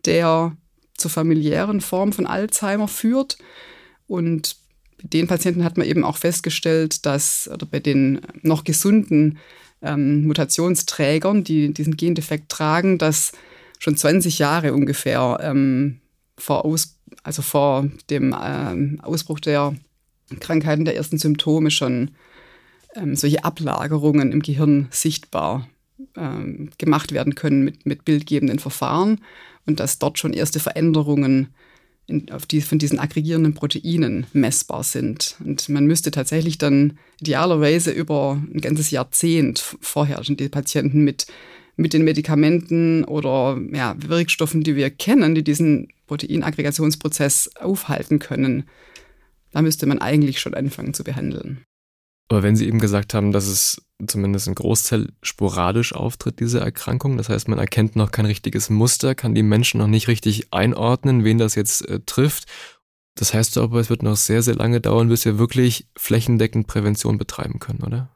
der 0.05 0.57
zur 0.95 1.11
familiären 1.11 1.81
Form 1.81 2.13
von 2.13 2.27
Alzheimer 2.27 2.89
führt. 2.89 3.39
Und 4.09 4.57
bei 5.01 5.09
den 5.09 5.29
Patienten 5.29 5.65
hat 5.65 5.77
man 5.77 5.87
eben 5.87 6.05
auch 6.05 6.17
festgestellt, 6.17 7.07
dass, 7.07 7.49
oder 7.53 7.67
bei 7.67 7.79
den 7.79 8.21
noch 8.43 8.65
gesunden 8.65 9.39
ähm, 9.83 10.27
Mutationsträgern, 10.27 11.45
die 11.45 11.73
diesen 11.73 11.97
Gendefekt 11.97 12.49
tragen, 12.49 12.99
dass 12.99 13.33
schon 13.79 13.97
20 13.97 14.39
Jahre 14.39 14.73
ungefähr 14.73 15.39
ähm, 15.43 16.01
vor, 16.37 16.65
Aus, 16.65 16.97
also 17.23 17.43
vor 17.43 17.89
dem 18.11 18.35
ähm, 18.41 19.01
Ausbruch 19.03 19.41
der 19.41 19.75
Krankheiten 20.41 20.85
der 20.85 20.97
ersten 20.97 21.19
Symptome 21.19 21.71
schon 21.71 22.11
ähm, 22.95 23.17
solche 23.17 23.45
Ablagerungen 23.45 24.33
im 24.33 24.43
Gehirn 24.43 24.89
sichtbar 24.91 25.69
ähm, 26.17 26.71
gemacht 26.79 27.13
werden 27.13 27.35
können 27.35 27.65
mit, 27.65 27.87
mit 27.87 28.05
bildgebenden 28.05 28.59
Verfahren 28.59 29.21
und 29.67 29.81
dass 29.81 29.99
dort 29.99 30.19
schon 30.19 30.33
erste 30.33 30.61
Veränderungen 30.61 31.49
in, 32.09 32.31
auf 32.33 32.47
die, 32.47 32.61
von 32.61 32.79
diesen 32.79 32.99
aggregierenden 32.99 33.55
Proteinen 33.55 34.27
messbar 34.33 34.83
sind. 34.83 35.37
Und 35.45 35.69
man 35.69 35.87
müsste 35.87 36.11
tatsächlich 36.11 36.59
dann 36.59 36.99
idealerweise 37.21 37.91
über 37.93 38.43
ein 38.53 38.61
ganzes 38.61 38.91
Jahrzehnt 38.91 39.77
vorher 39.81 40.25
schon 40.25 40.37
die 40.37 40.49
Patienten 40.49 41.05
mit, 41.05 41.27
mit 41.77 41.93
den 41.93 42.05
Medikamenten 42.05 43.05
oder 43.05 43.61
ja, 43.73 43.95
Wirkstoffen, 43.99 44.63
die 44.63 44.75
wir 44.75 44.91
kennen, 44.91 45.35
die 45.35 45.45
diesen 45.45 45.89
Proteinaggregationsprozess 46.07 47.51
aufhalten 47.61 48.19
können, 48.19 48.65
da 49.53 49.63
müsste 49.63 49.87
man 49.87 49.99
eigentlich 49.99 50.41
schon 50.41 50.55
anfangen 50.55 50.95
zu 50.95 51.05
behandeln. 51.05 51.65
Aber 52.29 52.43
wenn 52.43 52.57
Sie 52.57 52.67
eben 52.67 52.79
gesagt 52.79 53.15
haben, 53.15 53.33
dass 53.33 53.47
es 53.47 53.83
zumindest 54.07 54.49
ein 54.49 54.55
Großteil 54.55 55.09
sporadisch 55.23 55.95
auftritt, 55.95 56.41
diese 56.41 56.61
Erkrankung, 56.61 57.17
das 57.17 57.29
heißt, 57.29 57.49
man 57.49 57.59
erkennt 57.59 57.97
noch 57.97 58.13
kein 58.13 58.27
richtiges 58.27 58.71
Muster, 58.71 59.15
kann 59.15 59.35
die 59.35 59.43
Menschen 59.43 59.79
noch 59.79 59.87
nicht 59.87 60.09
richtig 60.09 60.53
einordnen, 60.53 61.25
wen 61.25 61.39
das 61.39 61.55
jetzt 61.55 61.89
äh, 61.89 62.01
trifft. 62.05 62.45
Das 63.15 63.35
heißt 63.35 63.59
aber, 63.59 63.81
es 63.81 63.91
wird 63.91 64.03
noch 64.03 64.17
sehr, 64.17 64.43
sehr 64.43 64.55
lange 64.55 64.81
dauern, 64.81 65.09
bis 65.09 65.25
wir 65.25 65.39
wirklich 65.39 65.89
flächendeckend 65.97 66.67
Prävention 66.67 67.19
betreiben 67.19 67.59
können, 67.59 67.83
oder? 67.83 68.11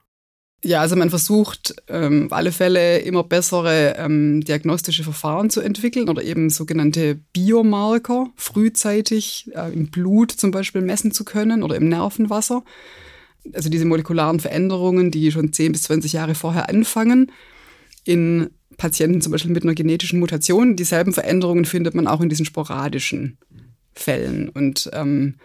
Ja, 0.64 0.80
also 0.80 0.94
man 0.94 1.10
versucht 1.10 1.74
ähm, 1.88 2.26
auf 2.26 2.32
alle 2.32 2.52
Fälle 2.52 2.98
immer 2.98 3.24
bessere 3.24 3.96
ähm, 3.96 4.42
diagnostische 4.44 5.02
Verfahren 5.02 5.50
zu 5.50 5.60
entwickeln 5.60 6.08
oder 6.08 6.22
eben 6.22 6.50
sogenannte 6.50 7.16
Biomarker 7.32 8.28
frühzeitig 8.36 9.50
äh, 9.54 9.72
im 9.72 9.90
Blut 9.90 10.30
zum 10.30 10.52
Beispiel 10.52 10.82
messen 10.82 11.10
zu 11.10 11.24
können 11.24 11.64
oder 11.64 11.74
im 11.74 11.88
Nervenwasser 11.88 12.62
also 13.52 13.68
diese 13.68 13.84
molekularen 13.84 14.40
Veränderungen, 14.40 15.10
die 15.10 15.30
schon 15.32 15.52
10 15.52 15.72
bis 15.72 15.82
20 15.82 16.12
Jahre 16.12 16.34
vorher 16.34 16.68
anfangen, 16.68 17.32
in 18.04 18.50
Patienten 18.76 19.20
zum 19.20 19.32
Beispiel 19.32 19.52
mit 19.52 19.64
einer 19.64 19.74
genetischen 19.74 20.20
Mutation. 20.20 20.76
Dieselben 20.76 21.12
Veränderungen 21.12 21.64
findet 21.64 21.94
man 21.94 22.06
auch 22.06 22.20
in 22.20 22.28
diesen 22.28 22.46
sporadischen 22.46 23.38
Fällen. 23.94 24.48
Und 24.48 24.90
ähm, 24.92 25.36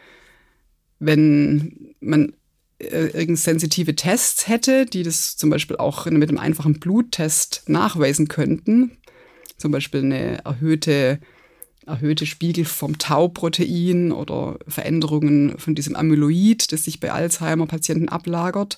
wenn 1.00 1.94
man 2.00 2.34
äh, 2.80 3.08
irgend 3.08 3.40
sensitive 3.40 3.96
Tests 3.96 4.48
hätte, 4.48 4.86
die 4.86 5.04
das 5.04 5.36
zum 5.36 5.50
Beispiel 5.50 5.78
auch 5.78 6.06
mit 6.06 6.30
einem 6.30 6.38
einfachen 6.38 6.80
Bluttest 6.80 7.64
nachweisen 7.68 8.28
könnten, 8.28 8.98
zum 9.58 9.72
Beispiel 9.72 10.02
eine 10.02 10.44
erhöhte 10.46 11.20
erhöhte 11.88 12.26
Spiegel 12.26 12.66
vom 12.66 12.98
Tau-Protein 12.98 14.12
oder 14.12 14.60
Veränderungen 14.68 15.58
von 15.58 15.74
diesem 15.74 15.96
Amyloid, 15.96 16.72
das 16.72 16.84
sich 16.84 17.00
bei 17.00 17.12
Alzheimer-Patienten 17.12 18.10
ablagert, 18.10 18.78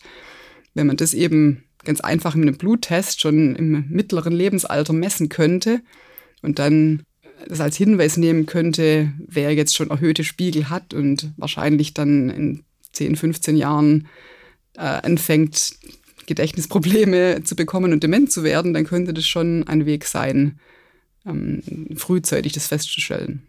wenn 0.74 0.88
man 0.88 0.98
das 0.98 1.14
eben 1.14 1.64
ganz 1.84 2.02
einfach 2.02 2.36
mit 2.36 2.48
einem 2.48 2.58
Bluttest 2.58 3.22
schon 3.22 3.56
im 3.56 3.86
mittleren 3.90 4.34
Lebensalter 4.34 4.94
messen 4.94 5.30
könnte 5.30 5.82
und 6.42 6.60
dann 6.60 7.04
das 7.48 7.62
als 7.62 7.78
Hinweis 7.78 8.18
nehmen 8.18 8.46
könnte, 8.46 9.14
wer 9.26 9.54
jetzt 9.54 9.76
schon 9.76 9.90
erhöhte 9.90 10.24
Spiegel 10.24 10.70
hat 10.70 10.94
und 10.94 11.32
wahrscheinlich 11.38 11.94
dann 11.94 12.30
in 12.30 12.64
10, 12.94 13.16
15 13.16 13.56
Jahren 13.56 14.08
äh, 14.76 14.82
anfängt, 14.82 15.74
Gedächtnisprobleme 16.26 17.42
zu 17.44 17.56
bekommen 17.56 17.94
und 17.94 18.04
dement 18.04 18.32
zu 18.32 18.44
werden, 18.44 18.74
dann 18.74 18.86
könnte 18.86 19.14
das 19.14 19.26
schon 19.26 19.68
ein 19.68 19.86
Weg 19.86 20.06
sein, 20.06 20.60
ähm, 21.26 21.62
frühzeitig 21.96 22.54
das 22.54 22.68
festzustellen. 22.68 23.44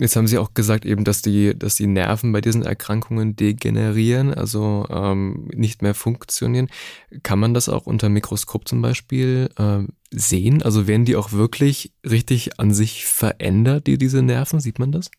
Jetzt 0.00 0.16
haben 0.16 0.26
Sie 0.26 0.38
auch 0.38 0.54
gesagt 0.54 0.86
eben, 0.86 1.04
dass 1.04 1.20
die, 1.20 1.56
dass 1.56 1.74
die 1.74 1.86
Nerven 1.86 2.32
bei 2.32 2.40
diesen 2.40 2.62
Erkrankungen 2.62 3.36
degenerieren, 3.36 4.32
also 4.32 4.86
ähm, 4.88 5.50
nicht 5.54 5.82
mehr 5.82 5.94
funktionieren. 5.94 6.68
Kann 7.22 7.38
man 7.38 7.52
das 7.52 7.68
auch 7.68 7.86
unter 7.86 8.08
Mikroskop 8.08 8.66
zum 8.66 8.80
Beispiel 8.80 9.50
äh, 9.58 9.80
sehen? 10.10 10.62
Also 10.62 10.86
werden 10.86 11.04
die 11.04 11.16
auch 11.16 11.32
wirklich 11.32 11.92
richtig 12.08 12.58
an 12.58 12.72
sich 12.72 13.04
verändert, 13.04 13.86
die, 13.86 13.98
diese 13.98 14.22
Nerven? 14.22 14.58
Sieht 14.58 14.78
man 14.78 14.90
das? 14.90 15.10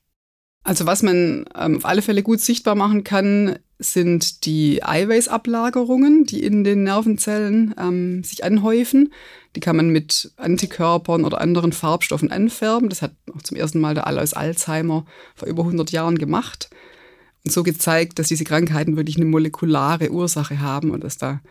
Also 0.63 0.85
was 0.85 1.01
man 1.01 1.45
ähm, 1.57 1.77
auf 1.77 1.85
alle 1.85 2.01
Fälle 2.01 2.21
gut 2.21 2.39
sichtbar 2.39 2.75
machen 2.75 3.03
kann, 3.03 3.57
sind 3.79 4.45
die 4.45 4.83
Eiweißablagerungen, 4.83 6.25
die 6.25 6.43
in 6.43 6.63
den 6.63 6.83
Nervenzellen 6.83 7.73
ähm, 7.79 8.23
sich 8.23 8.43
anhäufen. 8.43 9.11
Die 9.55 9.59
kann 9.59 9.75
man 9.75 9.89
mit 9.89 10.31
Antikörpern 10.37 11.25
oder 11.25 11.41
anderen 11.41 11.73
Farbstoffen 11.73 12.31
anfärben. 12.31 12.89
Das 12.89 13.01
hat 13.01 13.15
auch 13.35 13.41
zum 13.41 13.57
ersten 13.57 13.79
Mal 13.79 13.95
der 13.95 14.05
Alois 14.05 14.33
Alzheimer 14.33 15.05
vor 15.35 15.47
über 15.47 15.63
100 15.63 15.91
Jahren 15.91 16.19
gemacht. 16.19 16.69
Und 17.43 17.51
so 17.51 17.63
gezeigt, 17.63 18.19
dass 18.19 18.27
diese 18.27 18.43
Krankheiten 18.43 18.97
wirklich 18.97 19.17
eine 19.17 19.25
molekulare 19.25 20.11
Ursache 20.11 20.59
haben 20.59 20.91
und 20.91 21.03
dass 21.03 21.17
da 21.17 21.41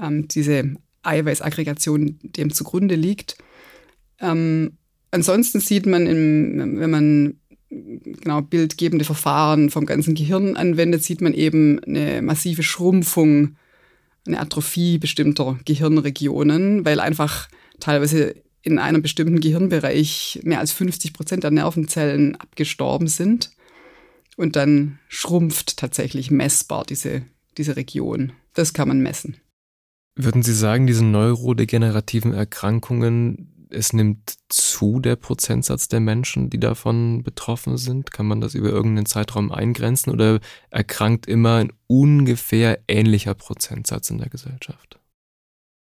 ähm, 0.00 0.26
diese 0.26 0.74
Eiweißaggregation 1.04 2.18
dem 2.22 2.52
zugrunde 2.52 2.96
liegt. 2.96 3.36
Ähm, 4.18 4.78
ansonsten 5.12 5.60
sieht 5.60 5.86
man, 5.86 6.08
im, 6.08 6.80
wenn 6.80 6.90
man 6.90 7.40
genau 7.72 8.42
bildgebende 8.42 9.04
Verfahren 9.04 9.70
vom 9.70 9.86
ganzen 9.86 10.14
Gehirn 10.14 10.56
anwendet, 10.56 11.02
sieht 11.02 11.20
man 11.20 11.34
eben 11.34 11.82
eine 11.84 12.22
massive 12.22 12.62
Schrumpfung 12.62 13.56
eine 14.26 14.40
Atrophie 14.40 14.98
bestimmter 14.98 15.58
Gehirnregionen, 15.64 16.84
weil 16.84 17.00
einfach 17.00 17.48
teilweise 17.80 18.34
in 18.62 18.78
einem 18.78 19.02
bestimmten 19.02 19.40
Gehirnbereich 19.40 20.40
mehr 20.44 20.60
als 20.60 20.72
50 20.72 21.12
Prozent 21.12 21.42
der 21.42 21.50
Nervenzellen 21.50 22.36
abgestorben 22.36 23.08
sind. 23.08 23.50
Und 24.36 24.56
dann 24.56 24.98
schrumpft 25.08 25.76
tatsächlich 25.76 26.30
messbar 26.30 26.84
diese, 26.88 27.22
diese 27.58 27.76
Region. 27.76 28.32
Das 28.54 28.72
kann 28.72 28.88
man 28.88 29.00
messen. 29.00 29.36
Würden 30.14 30.42
Sie 30.42 30.54
sagen, 30.54 30.86
diese 30.86 31.04
neurodegenerativen 31.04 32.32
Erkrankungen 32.32 33.51
es 33.72 33.92
nimmt 33.92 34.34
zu, 34.48 35.00
der 35.00 35.16
Prozentsatz 35.16 35.88
der 35.88 36.00
Menschen, 36.00 36.50
die 36.50 36.60
davon 36.60 37.22
betroffen 37.22 37.76
sind? 37.78 38.10
Kann 38.10 38.26
man 38.26 38.40
das 38.40 38.54
über 38.54 38.68
irgendeinen 38.68 39.06
Zeitraum 39.06 39.50
eingrenzen 39.50 40.12
oder 40.12 40.40
erkrankt 40.70 41.26
immer 41.26 41.56
ein 41.56 41.72
ungefähr 41.86 42.78
ähnlicher 42.88 43.34
Prozentsatz 43.34 44.10
in 44.10 44.18
der 44.18 44.28
Gesellschaft? 44.28 44.98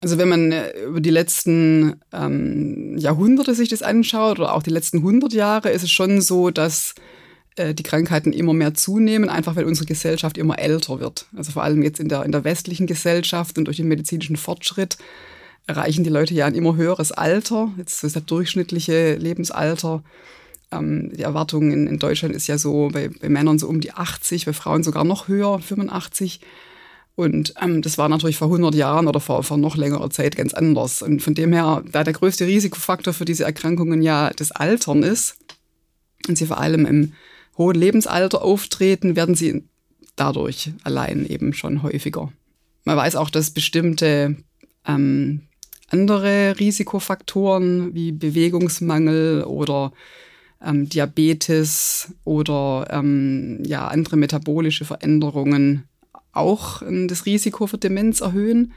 Also 0.02 0.18
wenn 0.18 0.30
man 0.30 0.52
äh, 0.52 0.72
über 0.84 1.02
die 1.02 1.10
letzten 1.10 2.00
ähm, 2.14 2.98
Jahrhunderte 2.98 3.56
sich 3.56 3.70
das 3.70 3.82
anschaut 3.82 4.40
oder 4.40 4.54
auch 4.54 4.64
die 4.64 4.70
letzten 4.70 4.98
100 4.98 5.34
Jahre, 5.34 5.70
ist 5.72 5.84
es 5.84 5.92
schon 5.92 6.22
so, 6.22 6.52
dass 6.52 6.94
äh, 7.56 7.74
die 7.74 7.84
Krankheiten 7.84 8.34
immer 8.34 8.54
mehr 8.54 8.74
zunehmen, 8.74 9.30
einfach 9.30 9.56
weil 9.56 9.66
unsere 9.66 9.88
Gesellschaft 9.88 10.38
immer 10.38 10.60
älter 10.60 11.00
wird. 11.00 11.28
Also 11.36 11.54
vor 11.54 11.64
allem 11.64 11.82
jetzt 11.84 12.00
in 12.00 12.10
der, 12.10 12.24
in 12.24 12.32
der 12.32 12.44
westlichen 12.44 12.86
Gesellschaft 12.86 13.58
und 13.58 13.66
durch 13.66 13.78
den 13.78 13.88
medizinischen 13.88 14.36
Fortschritt 14.36 14.98
erreichen 15.68 16.04
die 16.04 16.10
Leute 16.10 16.34
ja 16.34 16.46
ein 16.46 16.56
immer 16.56 16.76
höheres 16.76 17.12
Alter. 17.12 17.72
Jetzt 17.78 18.04
ist 18.04 18.16
das 18.16 18.26
durchschnittliche 18.26 19.16
Lebensalter. 19.16 20.04
Ähm, 20.72 21.12
die 21.14 21.24
Erwartung 21.24 21.72
in, 21.72 21.88
in, 21.88 22.00
Deutschland 22.00 22.36
ist 22.36 22.48
ja 22.48 22.58
so 22.58 22.90
bei, 22.92 23.10
bei, 23.10 23.30
Männern 23.30 23.60
so 23.60 23.68
um 23.68 23.82
die 23.82 23.92
80, 23.92 24.46
bei 24.46 24.54
Frauen 24.54 24.84
sogar 24.84 25.04
noch 25.04 25.28
höher, 25.28 25.60
85. 25.60 26.42
Und 27.16 27.54
ähm, 27.62 27.82
das 27.82 27.98
war 27.98 28.10
natürlich 28.10 28.38
vor 28.38 28.48
100 28.48 28.76
Jahren 28.76 29.08
oder 29.08 29.20
vor, 29.20 29.44
vor 29.44 29.58
noch 29.58 29.78
längerer 29.78 30.10
Zeit 30.10 30.36
ganz 30.36 30.54
anders. 30.54 31.02
Und 31.02 31.22
von 31.22 31.34
dem 31.34 31.54
her, 31.54 31.84
da 31.92 32.04
der 32.04 32.14
größte 32.14 32.46
Risikofaktor 32.46 33.14
für 33.14 33.26
diese 33.26 33.46
Erkrankungen 33.46 34.02
ja 34.02 34.32
das 34.36 34.52
Altern 34.52 35.02
ist 35.02 35.38
und 36.28 36.38
sie 36.38 36.46
vor 36.46 36.60
allem 36.60 36.86
im 36.86 37.14
hohen 37.58 37.76
Lebensalter 37.76 38.42
auftreten, 38.42 39.16
werden 39.16 39.36
sie 39.36 39.64
dadurch 40.16 40.72
allein 40.84 41.26
eben 41.26 41.54
schon 41.54 41.84
häufiger. 41.84 42.32
Man 42.84 42.98
weiß 42.98 43.16
auch, 43.16 43.30
dass 43.30 43.52
bestimmte 43.52 44.36
ähm, 44.86 45.42
andere 45.90 46.60
Risikofaktoren 46.60 47.94
wie 47.94 48.12
Bewegungsmangel 48.12 49.44
oder 49.44 49.94
ähm, 50.64 50.90
Diabetes 50.90 52.14
oder 52.24 52.88
ähm, 52.90 53.64
ja, 53.66 53.88
andere 53.88 54.18
metabolische 54.18 54.86
Veränderungen 54.86 55.84
auch 56.34 56.82
äh, 56.82 57.08
das 57.08 57.26
Risiko 57.26 57.68
für 57.68 57.78
Demenz 57.78 58.22
erhöhen. 58.22 58.74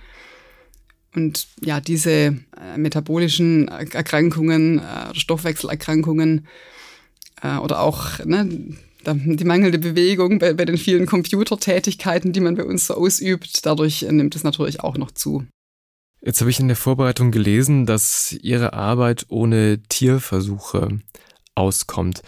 Und 1.15 1.49
ja, 1.63 1.81
diese 1.81 2.11
äh, 2.11 2.37
metabolischen 2.77 3.69
Erkrankungen, 3.69 4.79
äh, 4.79 5.15
Stoffwechselerkrankungen 5.15 6.47
äh, 7.43 7.57
oder 7.57 7.81
auch 7.81 8.25
ne, 8.25 8.77
die 9.07 9.45
mangelnde 9.45 9.79
Bewegung 9.79 10.39
bei, 10.39 10.53
bei 10.53 10.67
den 10.67 10.77
vielen 10.77 11.07
Computertätigkeiten, 11.07 12.33
die 12.33 12.41
man 12.41 12.57
bei 12.57 12.65
uns 12.65 12.87
so 12.87 12.95
ausübt, 12.95 13.65
dadurch 13.65 14.03
nimmt 14.03 14.37
es 14.37 14.45
natürlich 14.45 14.81
auch 14.81 14.99
noch 14.99 15.11
zu. 15.11 15.47
Jetzt 16.21 16.41
habe 16.41 16.51
ich 16.51 16.59
in 16.59 16.69
der 16.69 16.77
Vorbereitung 16.77 17.31
gelesen, 17.31 17.87
dass 17.87 18.33
Ihre 18.33 18.73
Arbeit 18.73 19.27
ohne 19.29 19.83
Tierversuche 19.89 20.99
auskommt. 21.55 22.23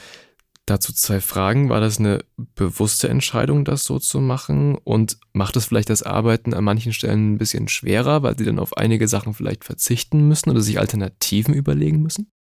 Dazu 0.67 0.93
zwei 0.93 1.21
Fragen. 1.21 1.69
War 1.69 1.81
das 1.81 1.99
eine 1.99 2.25
bewusste 2.37 3.09
Entscheidung, 3.09 3.65
das 3.65 3.85
so 3.85 3.99
zu 3.99 4.21
machen? 4.21 4.77
Und 4.77 5.19
macht 5.33 5.57
es 5.57 5.65
vielleicht 5.65 5.91
das 5.91 6.05
Arbeiten 6.05 6.55
an 6.55 6.63
manchen 6.63 6.93
Stellen 6.93 7.33
ein 7.33 7.39
bisschen 7.39 7.67
schwerer, 7.67 8.23
weil 8.23 8.39
Sie 8.39 8.45
dann 8.45 8.61
auf 8.61 8.77
einige 8.77 9.09
Sachen 9.09 9.35
vielleicht 9.35 9.65
verzichten 9.65 10.29
müssen 10.29 10.51
oder 10.51 10.61
sich 10.61 10.79
Alternativen 10.79 11.55
überlegen 11.55 12.01
müssen? 12.01 12.31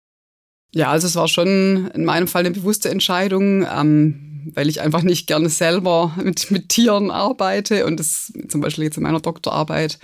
Ja, 0.72 0.90
also 0.90 1.06
es 1.06 1.16
war 1.16 1.28
schon 1.28 1.90
in 1.94 2.04
meinem 2.04 2.28
Fall 2.28 2.40
eine 2.40 2.52
bewusste 2.52 2.90
Entscheidung. 2.90 3.66
Ähm 3.70 4.26
weil 4.54 4.68
ich 4.68 4.80
einfach 4.80 5.02
nicht 5.02 5.26
gerne 5.26 5.48
selber 5.48 6.16
mit, 6.22 6.50
mit 6.50 6.68
Tieren 6.68 7.10
arbeite 7.10 7.86
und 7.86 8.00
das 8.00 8.32
zum 8.48 8.60
Beispiel 8.60 8.84
jetzt 8.84 8.96
in 8.96 9.02
meiner 9.02 9.20
Doktorarbeit 9.20 9.98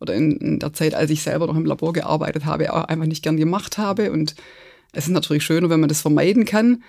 oder 0.00 0.14
in, 0.14 0.32
in, 0.38 0.58
der 0.58 0.72
Zeit, 0.72 0.94
als 0.94 1.10
ich 1.10 1.22
selber 1.22 1.46
noch 1.46 1.56
im 1.56 1.64
Labor 1.64 1.92
gearbeitet 1.92 2.44
habe, 2.44 2.72
auch 2.72 2.84
einfach 2.84 3.06
nicht 3.06 3.22
gern 3.22 3.36
gemacht 3.36 3.78
habe. 3.78 4.10
Und 4.12 4.34
es 4.92 5.06
ist 5.06 5.12
natürlich 5.12 5.44
schöner, 5.44 5.70
wenn 5.70 5.80
man 5.80 5.88
das 5.88 6.00
vermeiden 6.00 6.44
kann. 6.44 6.82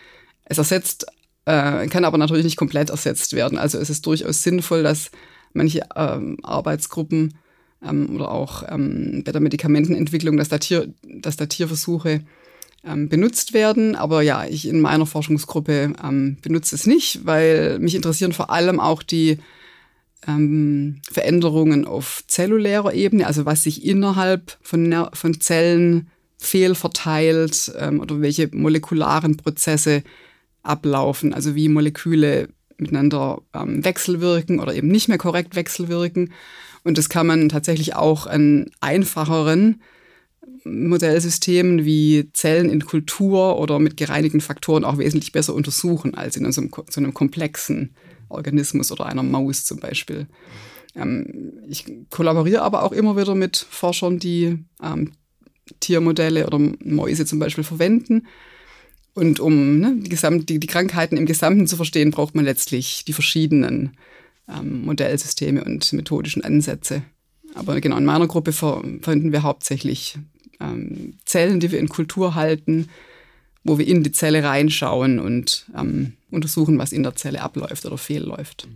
Es 0.45 0.57
ersetzt, 0.57 1.05
äh, 1.45 1.87
kann 1.87 2.05
aber 2.05 2.17
natürlich 2.17 2.45
nicht 2.45 2.57
komplett 2.57 2.89
ersetzt 2.89 3.33
werden. 3.33 3.57
Also 3.57 3.77
es 3.77 3.89
ist 3.89 4.05
durchaus 4.05 4.43
sinnvoll, 4.43 4.83
dass 4.83 5.11
manche 5.53 5.85
ähm, 5.95 6.37
Arbeitsgruppen 6.41 7.35
ähm, 7.83 8.15
oder 8.15 8.31
auch 8.31 8.63
ähm, 8.67 9.23
bei 9.23 9.31
der 9.31 9.41
Medikamentenentwicklung, 9.41 10.37
dass 10.37 10.49
da, 10.49 10.57
Tier, 10.57 10.91
dass 11.03 11.37
da 11.37 11.45
Tierversuche 11.45 12.21
ähm, 12.85 13.09
benutzt 13.09 13.53
werden. 13.53 13.95
Aber 13.95 14.21
ja, 14.21 14.45
ich 14.45 14.67
in 14.67 14.81
meiner 14.81 15.05
Forschungsgruppe 15.05 15.93
ähm, 16.03 16.37
benutze 16.41 16.75
es 16.75 16.85
nicht, 16.85 17.25
weil 17.25 17.79
mich 17.79 17.95
interessieren 17.95 18.33
vor 18.33 18.49
allem 18.49 18.79
auch 18.79 19.03
die 19.03 19.39
ähm, 20.27 21.01
Veränderungen 21.11 21.85
auf 21.85 22.23
zellulärer 22.27 22.93
Ebene, 22.93 23.27
also 23.27 23.45
was 23.45 23.63
sich 23.63 23.85
innerhalb 23.85 24.57
von, 24.61 25.07
von 25.13 25.39
Zellen 25.39 26.09
fehlverteilt 26.37 27.71
ähm, 27.77 27.99
oder 27.99 28.21
welche 28.21 28.49
molekularen 28.53 29.37
Prozesse 29.37 30.03
ablaufen, 30.61 31.33
also 31.33 31.55
wie 31.55 31.69
Moleküle 31.69 32.49
miteinander 32.77 33.41
ähm, 33.53 33.83
wechselwirken 33.83 34.59
oder 34.59 34.73
eben 34.73 34.87
nicht 34.87 35.07
mehr 35.07 35.17
korrekt 35.17 35.55
wechselwirken. 35.55 36.33
Und 36.83 36.97
das 36.97 37.09
kann 37.09 37.27
man 37.27 37.49
tatsächlich 37.49 37.95
auch 37.95 38.27
an 38.27 38.69
einfacheren 38.81 39.81
Modellsystemen 40.65 41.85
wie 41.85 42.29
Zellen 42.33 42.69
in 42.69 42.85
Kultur 42.85 43.59
oder 43.59 43.79
mit 43.79 43.97
gereinigten 43.97 44.41
Faktoren 44.41 44.83
auch 44.83 44.97
wesentlich 44.97 45.31
besser 45.31 45.53
untersuchen 45.53 46.15
als 46.15 46.37
in 46.37 46.51
so 46.51 46.61
einem, 46.61 46.71
so 46.89 47.01
einem 47.01 47.13
komplexen 47.13 47.95
Organismus 48.29 48.91
oder 48.91 49.05
einer 49.05 49.23
Maus 49.23 49.65
zum 49.65 49.79
Beispiel. 49.79 50.27
Ähm, 50.95 51.53
ich 51.67 51.85
kollaboriere 52.09 52.61
aber 52.61 52.83
auch 52.83 52.91
immer 52.91 53.17
wieder 53.17 53.35
mit 53.35 53.57
Forschern, 53.69 54.19
die 54.19 54.57
ähm, 54.81 55.11
Tiermodelle 55.79 56.45
oder 56.45 56.59
Mäuse 56.59 57.25
zum 57.25 57.39
Beispiel 57.39 57.63
verwenden. 57.63 58.27
Und 59.13 59.39
um 59.39 59.79
ne, 59.79 59.95
die, 59.99 60.45
die, 60.45 60.59
die, 60.59 60.67
Krankheiten 60.67 61.17
im 61.17 61.25
Gesamten 61.25 61.67
zu 61.67 61.75
verstehen, 61.75 62.11
braucht 62.11 62.35
man 62.35 62.45
letztlich 62.45 63.05
die 63.05 63.13
verschiedenen 63.13 63.95
ähm, 64.49 64.85
Modellsysteme 64.85 65.63
und 65.63 65.93
methodischen 65.93 66.43
Ansätze. 66.43 67.03
Aber 67.53 67.79
genau 67.79 67.97
in 67.97 68.05
meiner 68.05 68.27
Gruppe 68.27 68.51
verwenden 68.51 69.31
wir 69.31 69.43
hauptsächlich 69.43 70.17
ähm, 70.63 71.19
Zellen, 71.25 71.59
die 71.59 71.71
wir 71.71 71.79
in 71.79 71.89
Kultur 71.89 72.35
halten, 72.35 72.89
wo 73.63 73.77
wir 73.77 73.87
in 73.87 74.03
die 74.03 74.11
Zelle 74.11 74.43
reinschauen 74.43 75.19
und 75.19 75.65
ähm, 75.77 76.13
untersuchen, 76.31 76.77
was 76.79 76.91
in 76.91 77.03
der 77.03 77.15
Zelle 77.15 77.41
abläuft 77.41 77.85
oder 77.85 77.97
fehlläuft. 77.97 78.67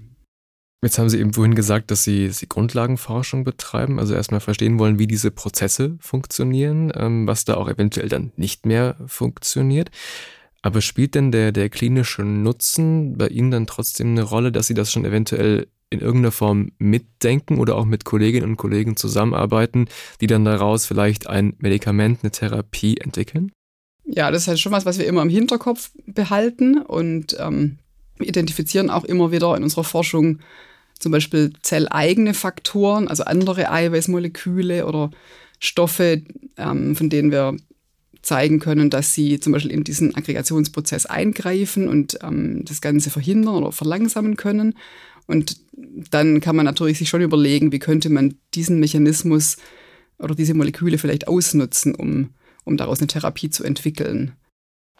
Jetzt 0.83 0.99
haben 0.99 1.09
Sie 1.09 1.19
eben 1.19 1.33
vorhin 1.33 1.55
gesagt, 1.55 1.89
dass 1.89 2.03
Sie, 2.03 2.29
Sie 2.29 2.47
Grundlagenforschung 2.47 3.43
betreiben, 3.43 3.99
also 3.99 4.13
erstmal 4.13 4.39
verstehen 4.39 4.77
wollen, 4.77 4.99
wie 4.99 5.07
diese 5.07 5.31
Prozesse 5.31 5.97
funktionieren, 5.99 6.91
ähm, 6.95 7.25
was 7.25 7.45
da 7.45 7.55
auch 7.55 7.67
eventuell 7.67 8.09
dann 8.09 8.31
nicht 8.35 8.65
mehr 8.65 8.95
funktioniert. 9.07 9.89
Aber 10.61 10.81
spielt 10.81 11.15
denn 11.15 11.31
der, 11.31 11.51
der 11.51 11.69
klinische 11.69 12.23
Nutzen 12.23 13.17
bei 13.17 13.27
Ihnen 13.27 13.51
dann 13.51 13.67
trotzdem 13.67 14.11
eine 14.11 14.23
Rolle, 14.23 14.51
dass 14.51 14.67
Sie 14.67 14.73
das 14.75 14.91
schon 14.91 15.05
eventuell 15.05 15.67
in 15.89 15.99
irgendeiner 15.99 16.31
Form 16.31 16.71
mitdenken 16.79 17.59
oder 17.59 17.75
auch 17.75 17.85
mit 17.85 18.03
Kolleginnen 18.03 18.49
und 18.49 18.57
Kollegen 18.57 18.97
zusammenarbeiten, 18.97 19.87
die 20.19 20.27
dann 20.27 20.45
daraus 20.45 20.85
vielleicht 20.85 21.27
ein 21.27 21.53
Medikament, 21.59 22.19
eine 22.23 22.31
Therapie 22.31 22.97
entwickeln? 22.97 23.51
Ja, 24.05 24.31
das 24.31 24.43
ist 24.43 24.47
halt 24.47 24.59
schon 24.59 24.71
was, 24.71 24.85
was 24.85 24.99
wir 24.99 25.05
immer 25.05 25.21
im 25.21 25.29
Hinterkopf 25.29 25.91
behalten 26.05 26.81
und 26.81 27.37
ähm, 27.39 27.77
identifizieren 28.19 28.89
auch 28.89 29.03
immer 29.03 29.31
wieder 29.31 29.55
in 29.55 29.63
unserer 29.63 29.83
Forschung 29.83 30.39
zum 30.99 31.11
Beispiel 31.11 31.53
zelleigene 31.61 32.33
Faktoren, 32.33 33.07
also 33.07 33.23
andere 33.23 33.71
Eiweißmoleküle 33.71 34.85
oder 34.85 35.11
Stoffe, 35.59 36.23
ähm, 36.57 36.95
von 36.95 37.09
denen 37.09 37.31
wir 37.31 37.55
zeigen 38.21 38.59
können, 38.59 38.89
dass 38.89 39.13
sie 39.13 39.39
zum 39.39 39.53
Beispiel 39.53 39.71
in 39.71 39.83
diesen 39.83 40.15
Aggregationsprozess 40.15 41.05
eingreifen 41.05 41.87
und 41.87 42.19
ähm, 42.23 42.65
das 42.65 42.81
Ganze 42.81 43.09
verhindern 43.09 43.55
oder 43.55 43.71
verlangsamen 43.71 44.35
können. 44.35 44.75
Und 45.27 45.57
dann 46.09 46.39
kann 46.41 46.55
man 46.55 46.65
natürlich 46.65 46.97
sich 46.97 47.09
schon 47.09 47.21
überlegen, 47.21 47.71
wie 47.71 47.79
könnte 47.79 48.09
man 48.09 48.35
diesen 48.53 48.79
Mechanismus 48.79 49.57
oder 50.17 50.33
diese 50.33 50.53
Moleküle 50.53 50.97
vielleicht 50.97 51.27
ausnutzen, 51.27 51.93
um, 51.93 52.31
um 52.63 52.77
daraus 52.77 52.99
eine 52.99 53.07
Therapie 53.07 53.49
zu 53.49 53.63
entwickeln. 53.63 54.33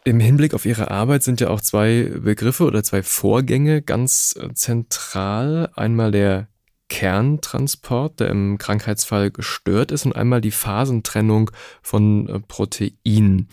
Im 0.04 0.20
Hinblick 0.20 0.54
auf 0.54 0.64
Ihre 0.64 0.90
Arbeit 0.90 1.22
sind 1.22 1.40
ja 1.40 1.50
auch 1.50 1.60
zwei 1.60 2.12
Begriffe 2.22 2.64
oder 2.64 2.82
zwei 2.82 3.02
Vorgänge 3.02 3.82
ganz 3.82 4.38
äh, 4.40 4.54
zentral. 4.54 5.70
Einmal 5.74 6.12
der 6.12 6.48
Kerntransport, 6.88 8.20
der 8.20 8.28
im 8.28 8.58
Krankheitsfall 8.58 9.30
gestört 9.30 9.92
ist, 9.92 10.06
und 10.06 10.14
einmal 10.14 10.40
die 10.40 10.50
Phasentrennung 10.50 11.50
von 11.82 12.28
äh, 12.28 12.40
Proteinen. 12.40 13.48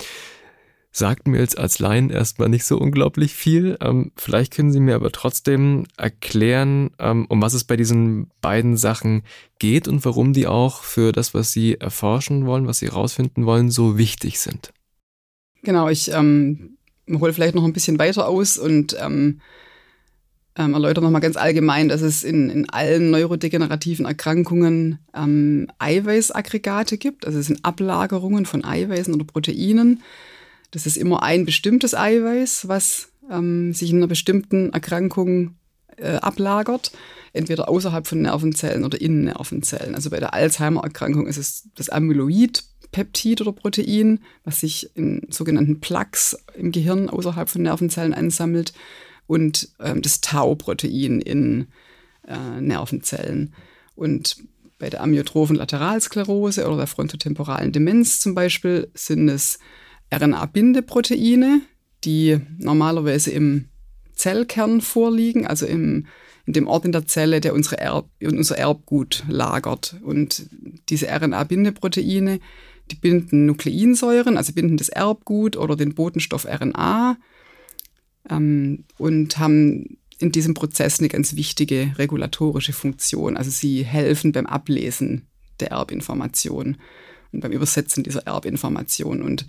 Sagt 0.97 1.27
mir 1.27 1.39
jetzt 1.39 1.57
als 1.57 1.79
Laien 1.79 2.09
erstmal 2.09 2.47
nicht 2.47 2.63
so 2.63 2.77
unglaublich 2.77 3.33
viel. 3.33 3.77
Ähm, 3.81 4.13
vielleicht 4.15 4.53
können 4.53 4.71
Sie 4.71 4.79
mir 4.79 4.95
aber 4.95 5.11
trotzdem 5.11 5.87
erklären, 5.97 6.91
ähm, 6.99 7.25
um 7.27 7.41
was 7.41 7.53
es 7.53 7.65
bei 7.65 7.75
diesen 7.75 8.31
beiden 8.39 8.77
Sachen 8.77 9.23
geht 9.59 9.89
und 9.89 10.05
warum 10.05 10.31
die 10.31 10.47
auch 10.47 10.83
für 10.83 11.11
das, 11.11 11.33
was 11.33 11.51
Sie 11.51 11.75
erforschen 11.75 12.45
wollen, 12.45 12.65
was 12.65 12.79
Sie 12.79 12.85
herausfinden 12.85 13.45
wollen, 13.45 13.71
so 13.71 13.97
wichtig 13.97 14.39
sind. 14.39 14.71
Genau, 15.63 15.89
ich 15.89 16.13
ähm, 16.13 16.77
hole 17.11 17.33
vielleicht 17.33 17.55
noch 17.55 17.65
ein 17.65 17.73
bisschen 17.73 17.99
weiter 17.99 18.29
aus 18.29 18.57
und 18.57 18.95
ähm, 18.97 19.41
ähm, 20.55 20.73
erläutere 20.75 21.03
nochmal 21.03 21.19
ganz 21.19 21.35
allgemein, 21.35 21.89
dass 21.89 21.99
es 21.99 22.23
in, 22.23 22.49
in 22.49 22.69
allen 22.69 23.11
neurodegenerativen 23.11 24.05
Erkrankungen 24.05 24.99
ähm, 25.13 25.67
Eiweißaggregate 25.77 26.97
gibt. 26.97 27.25
Also 27.25 27.39
es 27.39 27.47
sind 27.47 27.65
Ablagerungen 27.65 28.45
von 28.45 28.63
Eiweißen 28.63 29.13
oder 29.13 29.25
Proteinen. 29.25 30.01
Das 30.75 30.85
ist 30.85 30.97
immer 30.97 31.23
ein 31.23 31.45
bestimmtes 31.45 31.95
Eiweiß, 31.95 32.67
was 32.67 33.07
ähm, 33.31 33.71
sich 33.71 33.91
in 33.91 33.95
einer 33.95 34.07
bestimmten 34.07 34.73
Erkrankung 34.73 35.55
äh, 35.95 36.15
ablagert, 36.17 36.91
entweder 37.31 37.69
außerhalb 37.69 38.05
von 38.05 38.21
Nervenzellen 38.21 38.83
oder 38.83 38.99
in 38.99 39.23
Nervenzellen. 39.23 39.95
Also 39.95 40.09
bei 40.09 40.19
der 40.19 40.33
Alzheimer-Erkrankung 40.33 41.27
ist 41.27 41.37
es 41.37 41.69
das 41.75 41.87
Amyloid 41.87 42.65
Peptid 42.91 43.39
oder 43.39 43.53
Protein, 43.53 44.19
was 44.43 44.59
sich 44.59 44.89
in 44.95 45.25
sogenannten 45.29 45.79
Plaques 45.79 46.37
im 46.55 46.73
Gehirn 46.73 47.09
außerhalb 47.09 47.49
von 47.49 47.61
Nervenzellen 47.61 48.13
ansammelt 48.13 48.73
und 49.27 49.69
ähm, 49.79 50.01
das 50.01 50.19
Tau-Protein 50.19 51.21
in 51.21 51.67
äh, 52.27 52.59
Nervenzellen. 52.59 53.53
Und 53.95 54.43
bei 54.77 54.89
der 54.89 55.01
amyotrophen 55.01 55.55
Lateralsklerose 55.55 56.67
oder 56.67 56.75
der 56.75 56.87
frontotemporalen 56.87 57.71
Demenz 57.71 58.19
zum 58.19 58.35
Beispiel 58.35 58.89
sind 58.93 59.29
es 59.29 59.57
RNA-Bindeproteine, 60.11 61.61
die 62.03 62.39
normalerweise 62.57 63.31
im 63.31 63.65
Zellkern 64.13 64.81
vorliegen, 64.81 65.45
also 65.45 65.65
im, 65.65 66.07
in 66.45 66.53
dem 66.53 66.67
Ort 66.67 66.85
in 66.85 66.91
der 66.91 67.05
Zelle, 67.05 67.41
der 67.41 67.53
unsere 67.53 67.79
Erb, 67.79 68.09
unser 68.21 68.57
Erbgut 68.57 69.23
lagert. 69.27 69.95
Und 70.03 70.47
diese 70.89 71.07
RNA-Bindeproteine 71.07 72.39
die 72.91 72.95
binden 72.95 73.45
Nukleinsäuren, 73.45 74.37
also 74.37 74.53
binden 74.53 74.77
das 74.77 74.89
Erbgut 74.89 75.57
oder 75.57 75.75
den 75.75 75.95
Botenstoff 75.95 76.45
RNA 76.45 77.17
ähm, 78.29 78.85
und 78.97 79.37
haben 79.37 79.97
in 80.19 80.31
diesem 80.31 80.53
Prozess 80.53 80.99
eine 80.99 81.09
ganz 81.09 81.35
wichtige 81.35 81.93
regulatorische 81.97 82.73
Funktion. 82.73 83.37
Also 83.37 83.49
sie 83.49 83.83
helfen 83.83 84.31
beim 84.31 84.45
Ablesen 84.45 85.27
der 85.59 85.71
Erbinformation 85.71 86.77
und 87.31 87.39
beim 87.41 87.51
Übersetzen 87.51 88.03
dieser 88.03 88.27
Erbinformation. 88.27 89.21
Und 89.21 89.45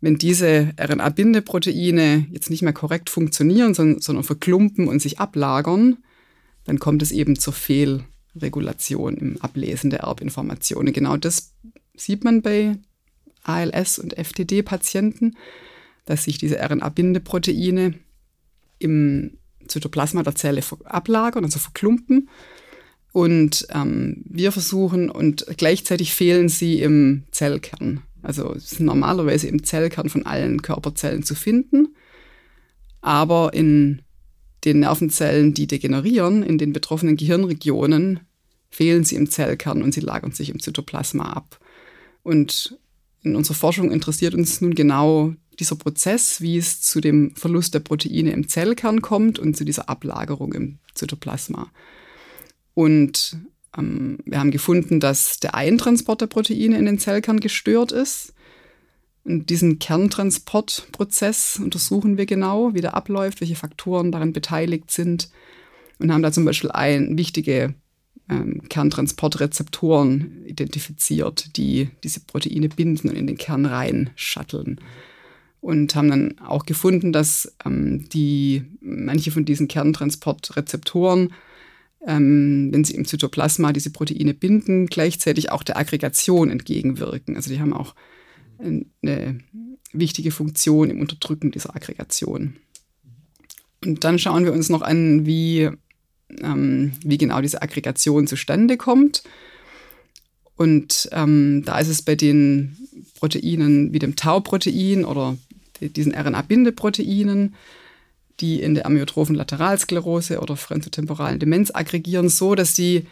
wenn 0.00 0.16
diese 0.16 0.72
RNA-Bindeproteine 0.78 2.26
jetzt 2.30 2.50
nicht 2.50 2.62
mehr 2.62 2.72
korrekt 2.72 3.10
funktionieren, 3.10 3.74
sondern, 3.74 4.00
sondern 4.00 4.24
verklumpen 4.24 4.88
und 4.88 5.00
sich 5.00 5.18
ablagern, 5.18 5.98
dann 6.64 6.78
kommt 6.78 7.02
es 7.02 7.12
eben 7.12 7.38
zur 7.38 7.52
Fehlregulation 7.52 9.16
im 9.16 9.40
Ablesen 9.40 9.90
der 9.90 10.00
Erbinformationen. 10.00 10.92
Genau 10.92 11.16
das 11.16 11.54
sieht 11.96 12.24
man 12.24 12.42
bei 12.42 12.76
ALS 13.42 13.98
und 13.98 14.14
FTD-Patienten, 14.14 15.36
dass 16.04 16.24
sich 16.24 16.38
diese 16.38 16.60
RNA-Bindeproteine 16.60 17.94
im 18.78 19.38
Zytoplasma 19.66 20.22
der 20.22 20.34
Zelle 20.34 20.62
ablagern, 20.84 21.44
also 21.44 21.58
verklumpen. 21.58 22.28
Und 23.12 23.66
ähm, 23.70 24.22
wir 24.26 24.52
versuchen, 24.52 25.10
und 25.10 25.46
gleichzeitig 25.56 26.14
fehlen 26.14 26.48
sie 26.48 26.82
im 26.82 27.24
Zellkern. 27.30 28.02
Also 28.26 28.54
sind 28.58 28.86
normalerweise 28.86 29.46
im 29.46 29.62
Zellkern 29.62 30.08
von 30.08 30.26
allen 30.26 30.60
Körperzellen 30.60 31.22
zu 31.22 31.36
finden. 31.36 31.94
Aber 33.00 33.54
in 33.54 34.02
den 34.64 34.80
Nervenzellen, 34.80 35.54
die 35.54 35.68
degenerieren, 35.68 36.42
in 36.42 36.58
den 36.58 36.72
betroffenen 36.72 37.16
Gehirnregionen, 37.16 38.18
fehlen 38.68 39.04
sie 39.04 39.14
im 39.14 39.30
Zellkern 39.30 39.80
und 39.80 39.94
sie 39.94 40.00
lagern 40.00 40.32
sich 40.32 40.50
im 40.50 40.58
Zytoplasma 40.58 41.22
ab. 41.22 41.60
Und 42.24 42.76
in 43.22 43.36
unserer 43.36 43.54
Forschung 43.54 43.92
interessiert 43.92 44.34
uns 44.34 44.60
nun 44.60 44.74
genau 44.74 45.34
dieser 45.60 45.76
Prozess, 45.76 46.40
wie 46.40 46.58
es 46.58 46.80
zu 46.80 47.00
dem 47.00 47.30
Verlust 47.36 47.74
der 47.74 47.80
Proteine 47.80 48.32
im 48.32 48.48
Zellkern 48.48 49.02
kommt 49.02 49.38
und 49.38 49.56
zu 49.56 49.64
dieser 49.64 49.88
Ablagerung 49.88 50.52
im 50.52 50.78
Zytoplasma. 50.94 51.70
Und 52.74 53.38
ähm, 53.76 54.18
wir 54.24 54.38
haben 54.38 54.50
gefunden, 54.50 55.00
dass 55.00 55.40
der 55.40 55.54
Eintransport 55.54 56.20
der 56.20 56.26
Proteine 56.26 56.78
in 56.78 56.86
den 56.86 56.98
Zellkern 56.98 57.40
gestört 57.40 57.92
ist. 57.92 58.32
Und 59.24 59.50
diesen 59.50 59.78
Kerntransportprozess 59.80 61.58
untersuchen 61.62 62.16
wir 62.16 62.26
genau, 62.26 62.74
wie 62.74 62.80
der 62.80 62.94
abläuft, 62.94 63.40
welche 63.40 63.56
Faktoren 63.56 64.12
daran 64.12 64.32
beteiligt 64.32 64.90
sind 64.90 65.30
und 65.98 66.12
haben 66.12 66.22
da 66.22 66.32
zum 66.32 66.44
Beispiel 66.44 66.70
ein 66.70 67.16
wichtige 67.18 67.74
ähm, 68.28 68.62
Kerntransportrezeptoren 68.68 70.44
identifiziert, 70.46 71.56
die 71.56 71.90
diese 72.04 72.20
Proteine 72.20 72.68
binden 72.68 73.08
und 73.08 73.16
in 73.16 73.26
den 73.26 73.38
Kern 73.38 73.66
rein 73.66 74.10
shutteln. 74.14 74.80
Und 75.60 75.96
haben 75.96 76.10
dann 76.10 76.38
auch 76.38 76.64
gefunden, 76.64 77.12
dass 77.12 77.52
ähm, 77.64 78.08
die, 78.10 78.64
manche 78.80 79.30
von 79.30 79.44
diesen 79.44 79.68
Kerntransportrezeptoren, 79.68 81.32
ähm, 82.06 82.68
wenn 82.72 82.84
sie 82.84 82.94
im 82.94 83.04
Zytoplasma 83.04 83.72
diese 83.72 83.90
Proteine 83.90 84.32
binden, 84.32 84.86
gleichzeitig 84.86 85.50
auch 85.50 85.62
der 85.62 85.76
Aggregation 85.76 86.50
entgegenwirken. 86.50 87.36
Also 87.36 87.50
die 87.50 87.60
haben 87.60 87.72
auch 87.72 87.94
eine 88.58 89.40
wichtige 89.92 90.30
Funktion 90.30 90.88
im 90.88 91.00
Unterdrücken 91.00 91.50
dieser 91.50 91.76
Aggregation. 91.76 92.56
Und 93.84 94.04
dann 94.04 94.18
schauen 94.18 94.44
wir 94.44 94.52
uns 94.52 94.70
noch 94.70 94.82
an, 94.82 95.26
wie 95.26 95.70
ähm, 96.42 96.92
wie 97.04 97.18
genau 97.18 97.40
diese 97.40 97.62
Aggregation 97.62 98.26
zustande 98.26 98.76
kommt. 98.76 99.22
Und 100.56 101.08
ähm, 101.12 101.62
da 101.64 101.78
ist 101.78 101.88
es 101.88 102.02
bei 102.02 102.14
den 102.14 102.76
Proteinen 103.18 103.92
wie 103.92 103.98
dem 103.98 104.16
Tau-Protein 104.16 105.04
oder 105.04 105.36
diesen 105.80 106.14
RNA-Bindeproteinen, 106.14 107.54
die 108.40 108.60
in 108.60 108.74
der 108.74 108.86
amyotrophen 108.86 109.34
Lateralsklerose 109.34 110.40
oder 110.40 110.56
frontotemporalen 110.56 111.38
Demenz 111.38 111.70
aggregieren, 111.72 112.28
so, 112.28 112.54
dass 112.54 112.74
die 112.74 113.06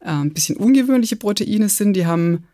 äh, 0.00 0.10
ein 0.10 0.32
bisschen 0.32 0.56
ungewöhnliche 0.56 1.16
Proteine 1.16 1.68
sind. 1.68 1.94
Die 1.94 2.06
haben 2.06 2.44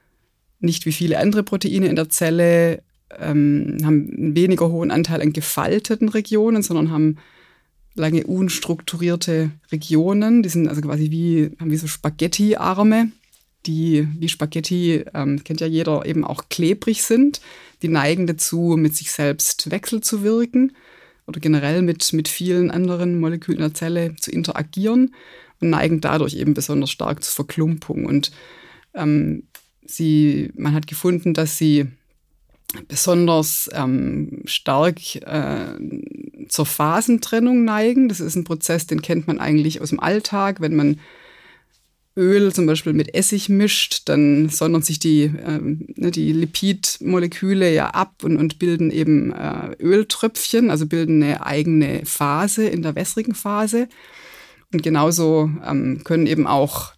nicht 0.61 0.87
wie 0.87 0.92
viele 0.92 1.18
andere 1.18 1.42
Proteine 1.42 1.87
in 1.88 1.96
der 1.96 2.09
Zelle, 2.09 2.83
ähm, 3.18 3.79
haben 3.85 4.11
einen 4.16 4.37
weniger 4.37 4.68
hohen 4.70 4.90
Anteil 4.90 5.20
an 5.20 5.33
gefalteten 5.33 6.09
Regionen, 6.09 6.62
sondern 6.62 6.90
haben 6.90 7.18
lange 7.94 8.27
unstrukturierte 8.27 9.50
Regionen. 9.70 10.42
Die 10.42 10.48
sind 10.48 10.68
also 10.68 10.81
quasi 10.81 11.11
wie, 11.11 11.50
haben 11.61 11.70
wie 11.70 11.77
so 11.77 11.87
Spaghetti-Arme, 11.87 13.11
die 13.66 14.07
wie 14.18 14.29
Spaghetti, 14.29 15.05
ähm, 15.14 15.42
kennt 15.42 15.61
ja 15.61 15.66
jeder, 15.66 16.07
eben 16.07 16.24
auch 16.24 16.48
klebrig 16.48 17.03
sind. 17.03 17.40
Die 17.83 17.88
neigen 17.88 18.27
dazu, 18.27 18.77
mit 18.79 18.96
sich 18.96 19.11
selbst 19.11 19.70
Wechsel 19.70 20.00
zu 20.00 20.22
wirken 20.22 20.72
oder 21.26 21.40
generell 21.40 21.82
mit, 21.82 22.12
mit 22.12 22.28
vielen 22.28 22.70
anderen 22.70 23.20
Molekülen 23.20 23.60
der 23.60 23.74
Zelle 23.74 24.14
zu 24.16 24.30
interagieren. 24.30 25.14
und 25.60 25.70
neigen 25.70 26.00
dadurch 26.00 26.34
eben 26.34 26.54
besonders 26.54 26.90
stark 26.90 27.22
zur 27.22 27.34
Verklumpung. 27.34 28.06
Und 28.06 28.32
ähm, 28.94 29.44
sie, 29.84 30.50
man 30.56 30.74
hat 30.74 30.87
gefunden, 30.87 31.34
dass 31.34 31.58
sie 31.58 31.87
besonders 32.88 33.70
ähm, 33.72 34.42
stark 34.46 35.16
äh, 35.16 35.78
zur 36.48 36.66
Phasentrennung 36.66 37.64
neigen. 37.64 38.08
Das 38.08 38.20
ist 38.20 38.34
ein 38.34 38.44
Prozess, 38.44 38.87
den 38.87 39.02
kennt 39.02 39.26
man 39.26 39.38
eigentlich 39.38 39.80
aus 39.80 39.90
dem 39.90 40.00
Alltag. 40.00 40.60
Wenn 40.60 40.74
man 40.74 41.00
Öl 42.16 42.53
zum 42.53 42.66
Beispiel 42.66 42.92
mit 42.92 43.14
Essig 43.14 43.48
mischt, 43.48 44.09
dann 44.09 44.48
sondern 44.48 44.83
sich 44.83 45.00
die, 45.00 45.33
ähm, 45.44 45.87
ne, 45.96 46.12
die 46.12 46.33
Lipidmoleküle 46.33 47.72
ja 47.72 47.90
ab 47.90 48.22
und, 48.22 48.37
und 48.37 48.61
bilden 48.61 48.90
eben 48.92 49.33
äh, 49.33 49.74
Öltröpfchen, 49.81 50.70
also 50.70 50.87
bilden 50.87 51.22
eine 51.22 51.44
eigene 51.44 52.03
Phase 52.05 52.66
in 52.66 52.83
der 52.83 52.94
wässrigen 52.94 53.35
Phase. 53.35 53.88
Und 54.72 54.83
genauso 54.83 55.50
ähm, 55.66 56.03
können 56.05 56.27
eben 56.27 56.46
auch 56.46 56.94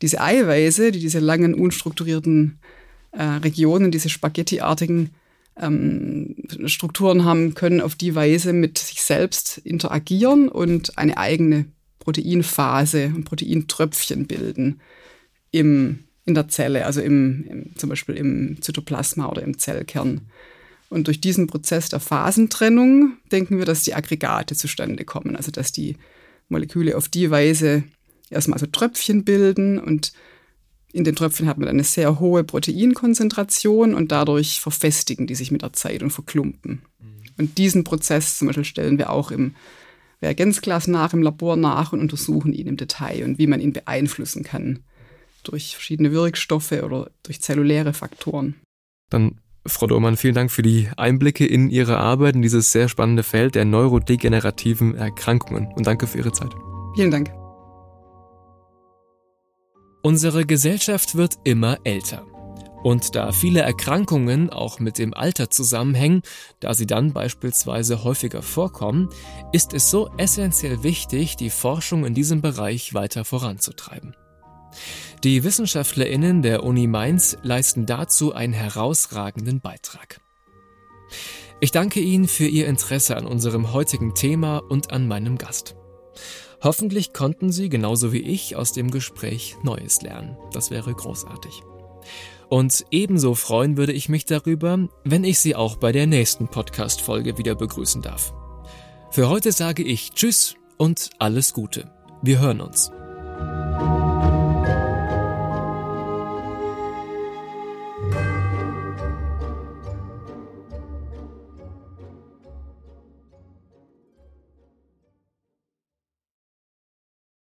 diese 0.00 0.20
Eiweiße, 0.20 0.92
die 0.92 1.00
diese 1.00 1.20
langen, 1.20 1.54
unstrukturierten 1.54 2.58
äh, 3.12 3.22
Regionen, 3.22 3.90
diese 3.90 4.08
spaghettiartigen 4.08 5.10
ähm, 5.60 6.36
Strukturen 6.66 7.24
haben, 7.24 7.54
können 7.54 7.80
auf 7.80 7.94
die 7.94 8.14
Weise 8.14 8.52
mit 8.52 8.78
sich 8.78 9.02
selbst 9.02 9.58
interagieren 9.58 10.48
und 10.48 10.98
eine 10.98 11.16
eigene 11.16 11.66
Proteinphase 12.04 13.12
und 13.14 13.24
Proteintröpfchen 13.24 14.26
bilden 14.26 14.80
im, 15.50 16.04
in 16.24 16.34
der 16.34 16.48
Zelle, 16.48 16.86
also 16.86 17.00
im, 17.00 17.44
im, 17.48 17.76
zum 17.76 17.90
Beispiel 17.90 18.16
im 18.16 18.60
Zytoplasma 18.60 19.26
oder 19.26 19.42
im 19.42 19.58
Zellkern. 19.58 20.22
Und 20.90 21.06
durch 21.06 21.20
diesen 21.20 21.46
Prozess 21.46 21.88
der 21.88 22.00
Phasentrennung 22.00 23.14
denken 23.32 23.58
wir, 23.58 23.64
dass 23.64 23.82
die 23.82 23.94
Aggregate 23.94 24.54
zustande 24.54 25.04
kommen, 25.04 25.34
also 25.34 25.50
dass 25.50 25.72
die 25.72 25.96
Moleküle 26.48 26.96
auf 26.96 27.08
die 27.08 27.30
Weise 27.30 27.84
erstmal 28.30 28.58
so 28.58 28.66
Tröpfchen 28.66 29.24
bilden 29.24 29.78
und 29.78 30.12
in 30.92 31.02
den 31.02 31.16
Tröpfchen 31.16 31.48
hat 31.48 31.58
man 31.58 31.68
eine 31.68 31.82
sehr 31.82 32.20
hohe 32.20 32.44
Proteinkonzentration 32.44 33.94
und 33.94 34.12
dadurch 34.12 34.60
verfestigen 34.60 35.26
die 35.26 35.34
sich 35.34 35.50
mit 35.50 35.62
der 35.62 35.72
Zeit 35.72 36.04
und 36.04 36.10
verklumpen. 36.10 36.82
Mhm. 37.00 37.06
Und 37.36 37.58
diesen 37.58 37.82
Prozess 37.82 38.38
zum 38.38 38.46
Beispiel 38.46 38.64
stellen 38.64 38.96
wir 38.96 39.10
auch 39.10 39.32
im 39.32 39.56
Reagenzglas 40.24 40.88
nach, 40.88 41.12
im 41.12 41.22
Labor 41.22 41.56
nach 41.56 41.92
und 41.92 42.00
untersuchen 42.00 42.52
ihn 42.52 42.66
im 42.66 42.76
Detail 42.76 43.24
und 43.24 43.38
wie 43.38 43.46
man 43.46 43.60
ihn 43.60 43.72
beeinflussen 43.72 44.42
kann 44.42 44.80
durch 45.44 45.74
verschiedene 45.74 46.10
Wirkstoffe 46.10 46.72
oder 46.72 47.10
durch 47.22 47.40
zelluläre 47.42 47.92
Faktoren. 47.92 48.54
Dann 49.10 49.38
Frau 49.66 49.86
Dohrmann, 49.86 50.16
vielen 50.16 50.34
Dank 50.34 50.50
für 50.50 50.62
die 50.62 50.88
Einblicke 50.96 51.46
in 51.46 51.70
Ihre 51.70 51.98
Arbeit 51.98 52.34
in 52.34 52.42
dieses 52.42 52.72
sehr 52.72 52.88
spannende 52.88 53.22
Feld 53.22 53.54
der 53.54 53.64
neurodegenerativen 53.64 54.94
Erkrankungen 54.94 55.68
und 55.74 55.86
danke 55.86 56.06
für 56.06 56.18
Ihre 56.18 56.32
Zeit. 56.32 56.52
Vielen 56.94 57.10
Dank. 57.10 57.30
Unsere 60.02 60.44
Gesellschaft 60.44 61.16
wird 61.16 61.36
immer 61.44 61.78
älter. 61.84 62.26
Und 62.84 63.14
da 63.16 63.32
viele 63.32 63.62
Erkrankungen 63.62 64.50
auch 64.50 64.78
mit 64.78 64.98
dem 64.98 65.14
Alter 65.14 65.48
zusammenhängen, 65.48 66.20
da 66.60 66.74
sie 66.74 66.84
dann 66.84 67.14
beispielsweise 67.14 68.04
häufiger 68.04 68.42
vorkommen, 68.42 69.08
ist 69.52 69.72
es 69.72 69.90
so 69.90 70.10
essentiell 70.18 70.82
wichtig, 70.82 71.36
die 71.36 71.48
Forschung 71.48 72.04
in 72.04 72.12
diesem 72.12 72.42
Bereich 72.42 72.92
weiter 72.92 73.24
voranzutreiben. 73.24 74.14
Die 75.24 75.44
Wissenschaftlerinnen 75.44 76.42
der 76.42 76.62
Uni 76.62 76.86
Mainz 76.86 77.38
leisten 77.42 77.86
dazu 77.86 78.34
einen 78.34 78.52
herausragenden 78.52 79.60
Beitrag. 79.60 80.20
Ich 81.60 81.70
danke 81.70 82.00
Ihnen 82.00 82.28
für 82.28 82.46
Ihr 82.46 82.66
Interesse 82.66 83.16
an 83.16 83.24
unserem 83.24 83.72
heutigen 83.72 84.14
Thema 84.14 84.58
und 84.58 84.92
an 84.92 85.08
meinem 85.08 85.38
Gast. 85.38 85.74
Hoffentlich 86.62 87.14
konnten 87.14 87.50
Sie, 87.50 87.70
genauso 87.70 88.12
wie 88.12 88.20
ich, 88.20 88.56
aus 88.56 88.72
dem 88.72 88.90
Gespräch 88.90 89.56
Neues 89.62 90.02
lernen. 90.02 90.36
Das 90.52 90.70
wäre 90.70 90.92
großartig. 90.92 91.62
Und 92.54 92.86
ebenso 92.92 93.34
freuen 93.34 93.76
würde 93.76 93.92
ich 93.92 94.08
mich 94.08 94.26
darüber, 94.26 94.88
wenn 95.02 95.24
ich 95.24 95.40
Sie 95.40 95.56
auch 95.56 95.76
bei 95.76 95.90
der 95.90 96.06
nächsten 96.06 96.46
Podcast-Folge 96.46 97.36
wieder 97.36 97.56
begrüßen 97.56 98.00
darf. 98.00 98.32
Für 99.10 99.28
heute 99.28 99.50
sage 99.50 99.82
ich 99.82 100.12
Tschüss 100.12 100.54
und 100.76 101.10
alles 101.18 101.52
Gute. 101.52 101.90
Wir 102.22 102.38
hören 102.38 102.60
uns. 102.60 102.92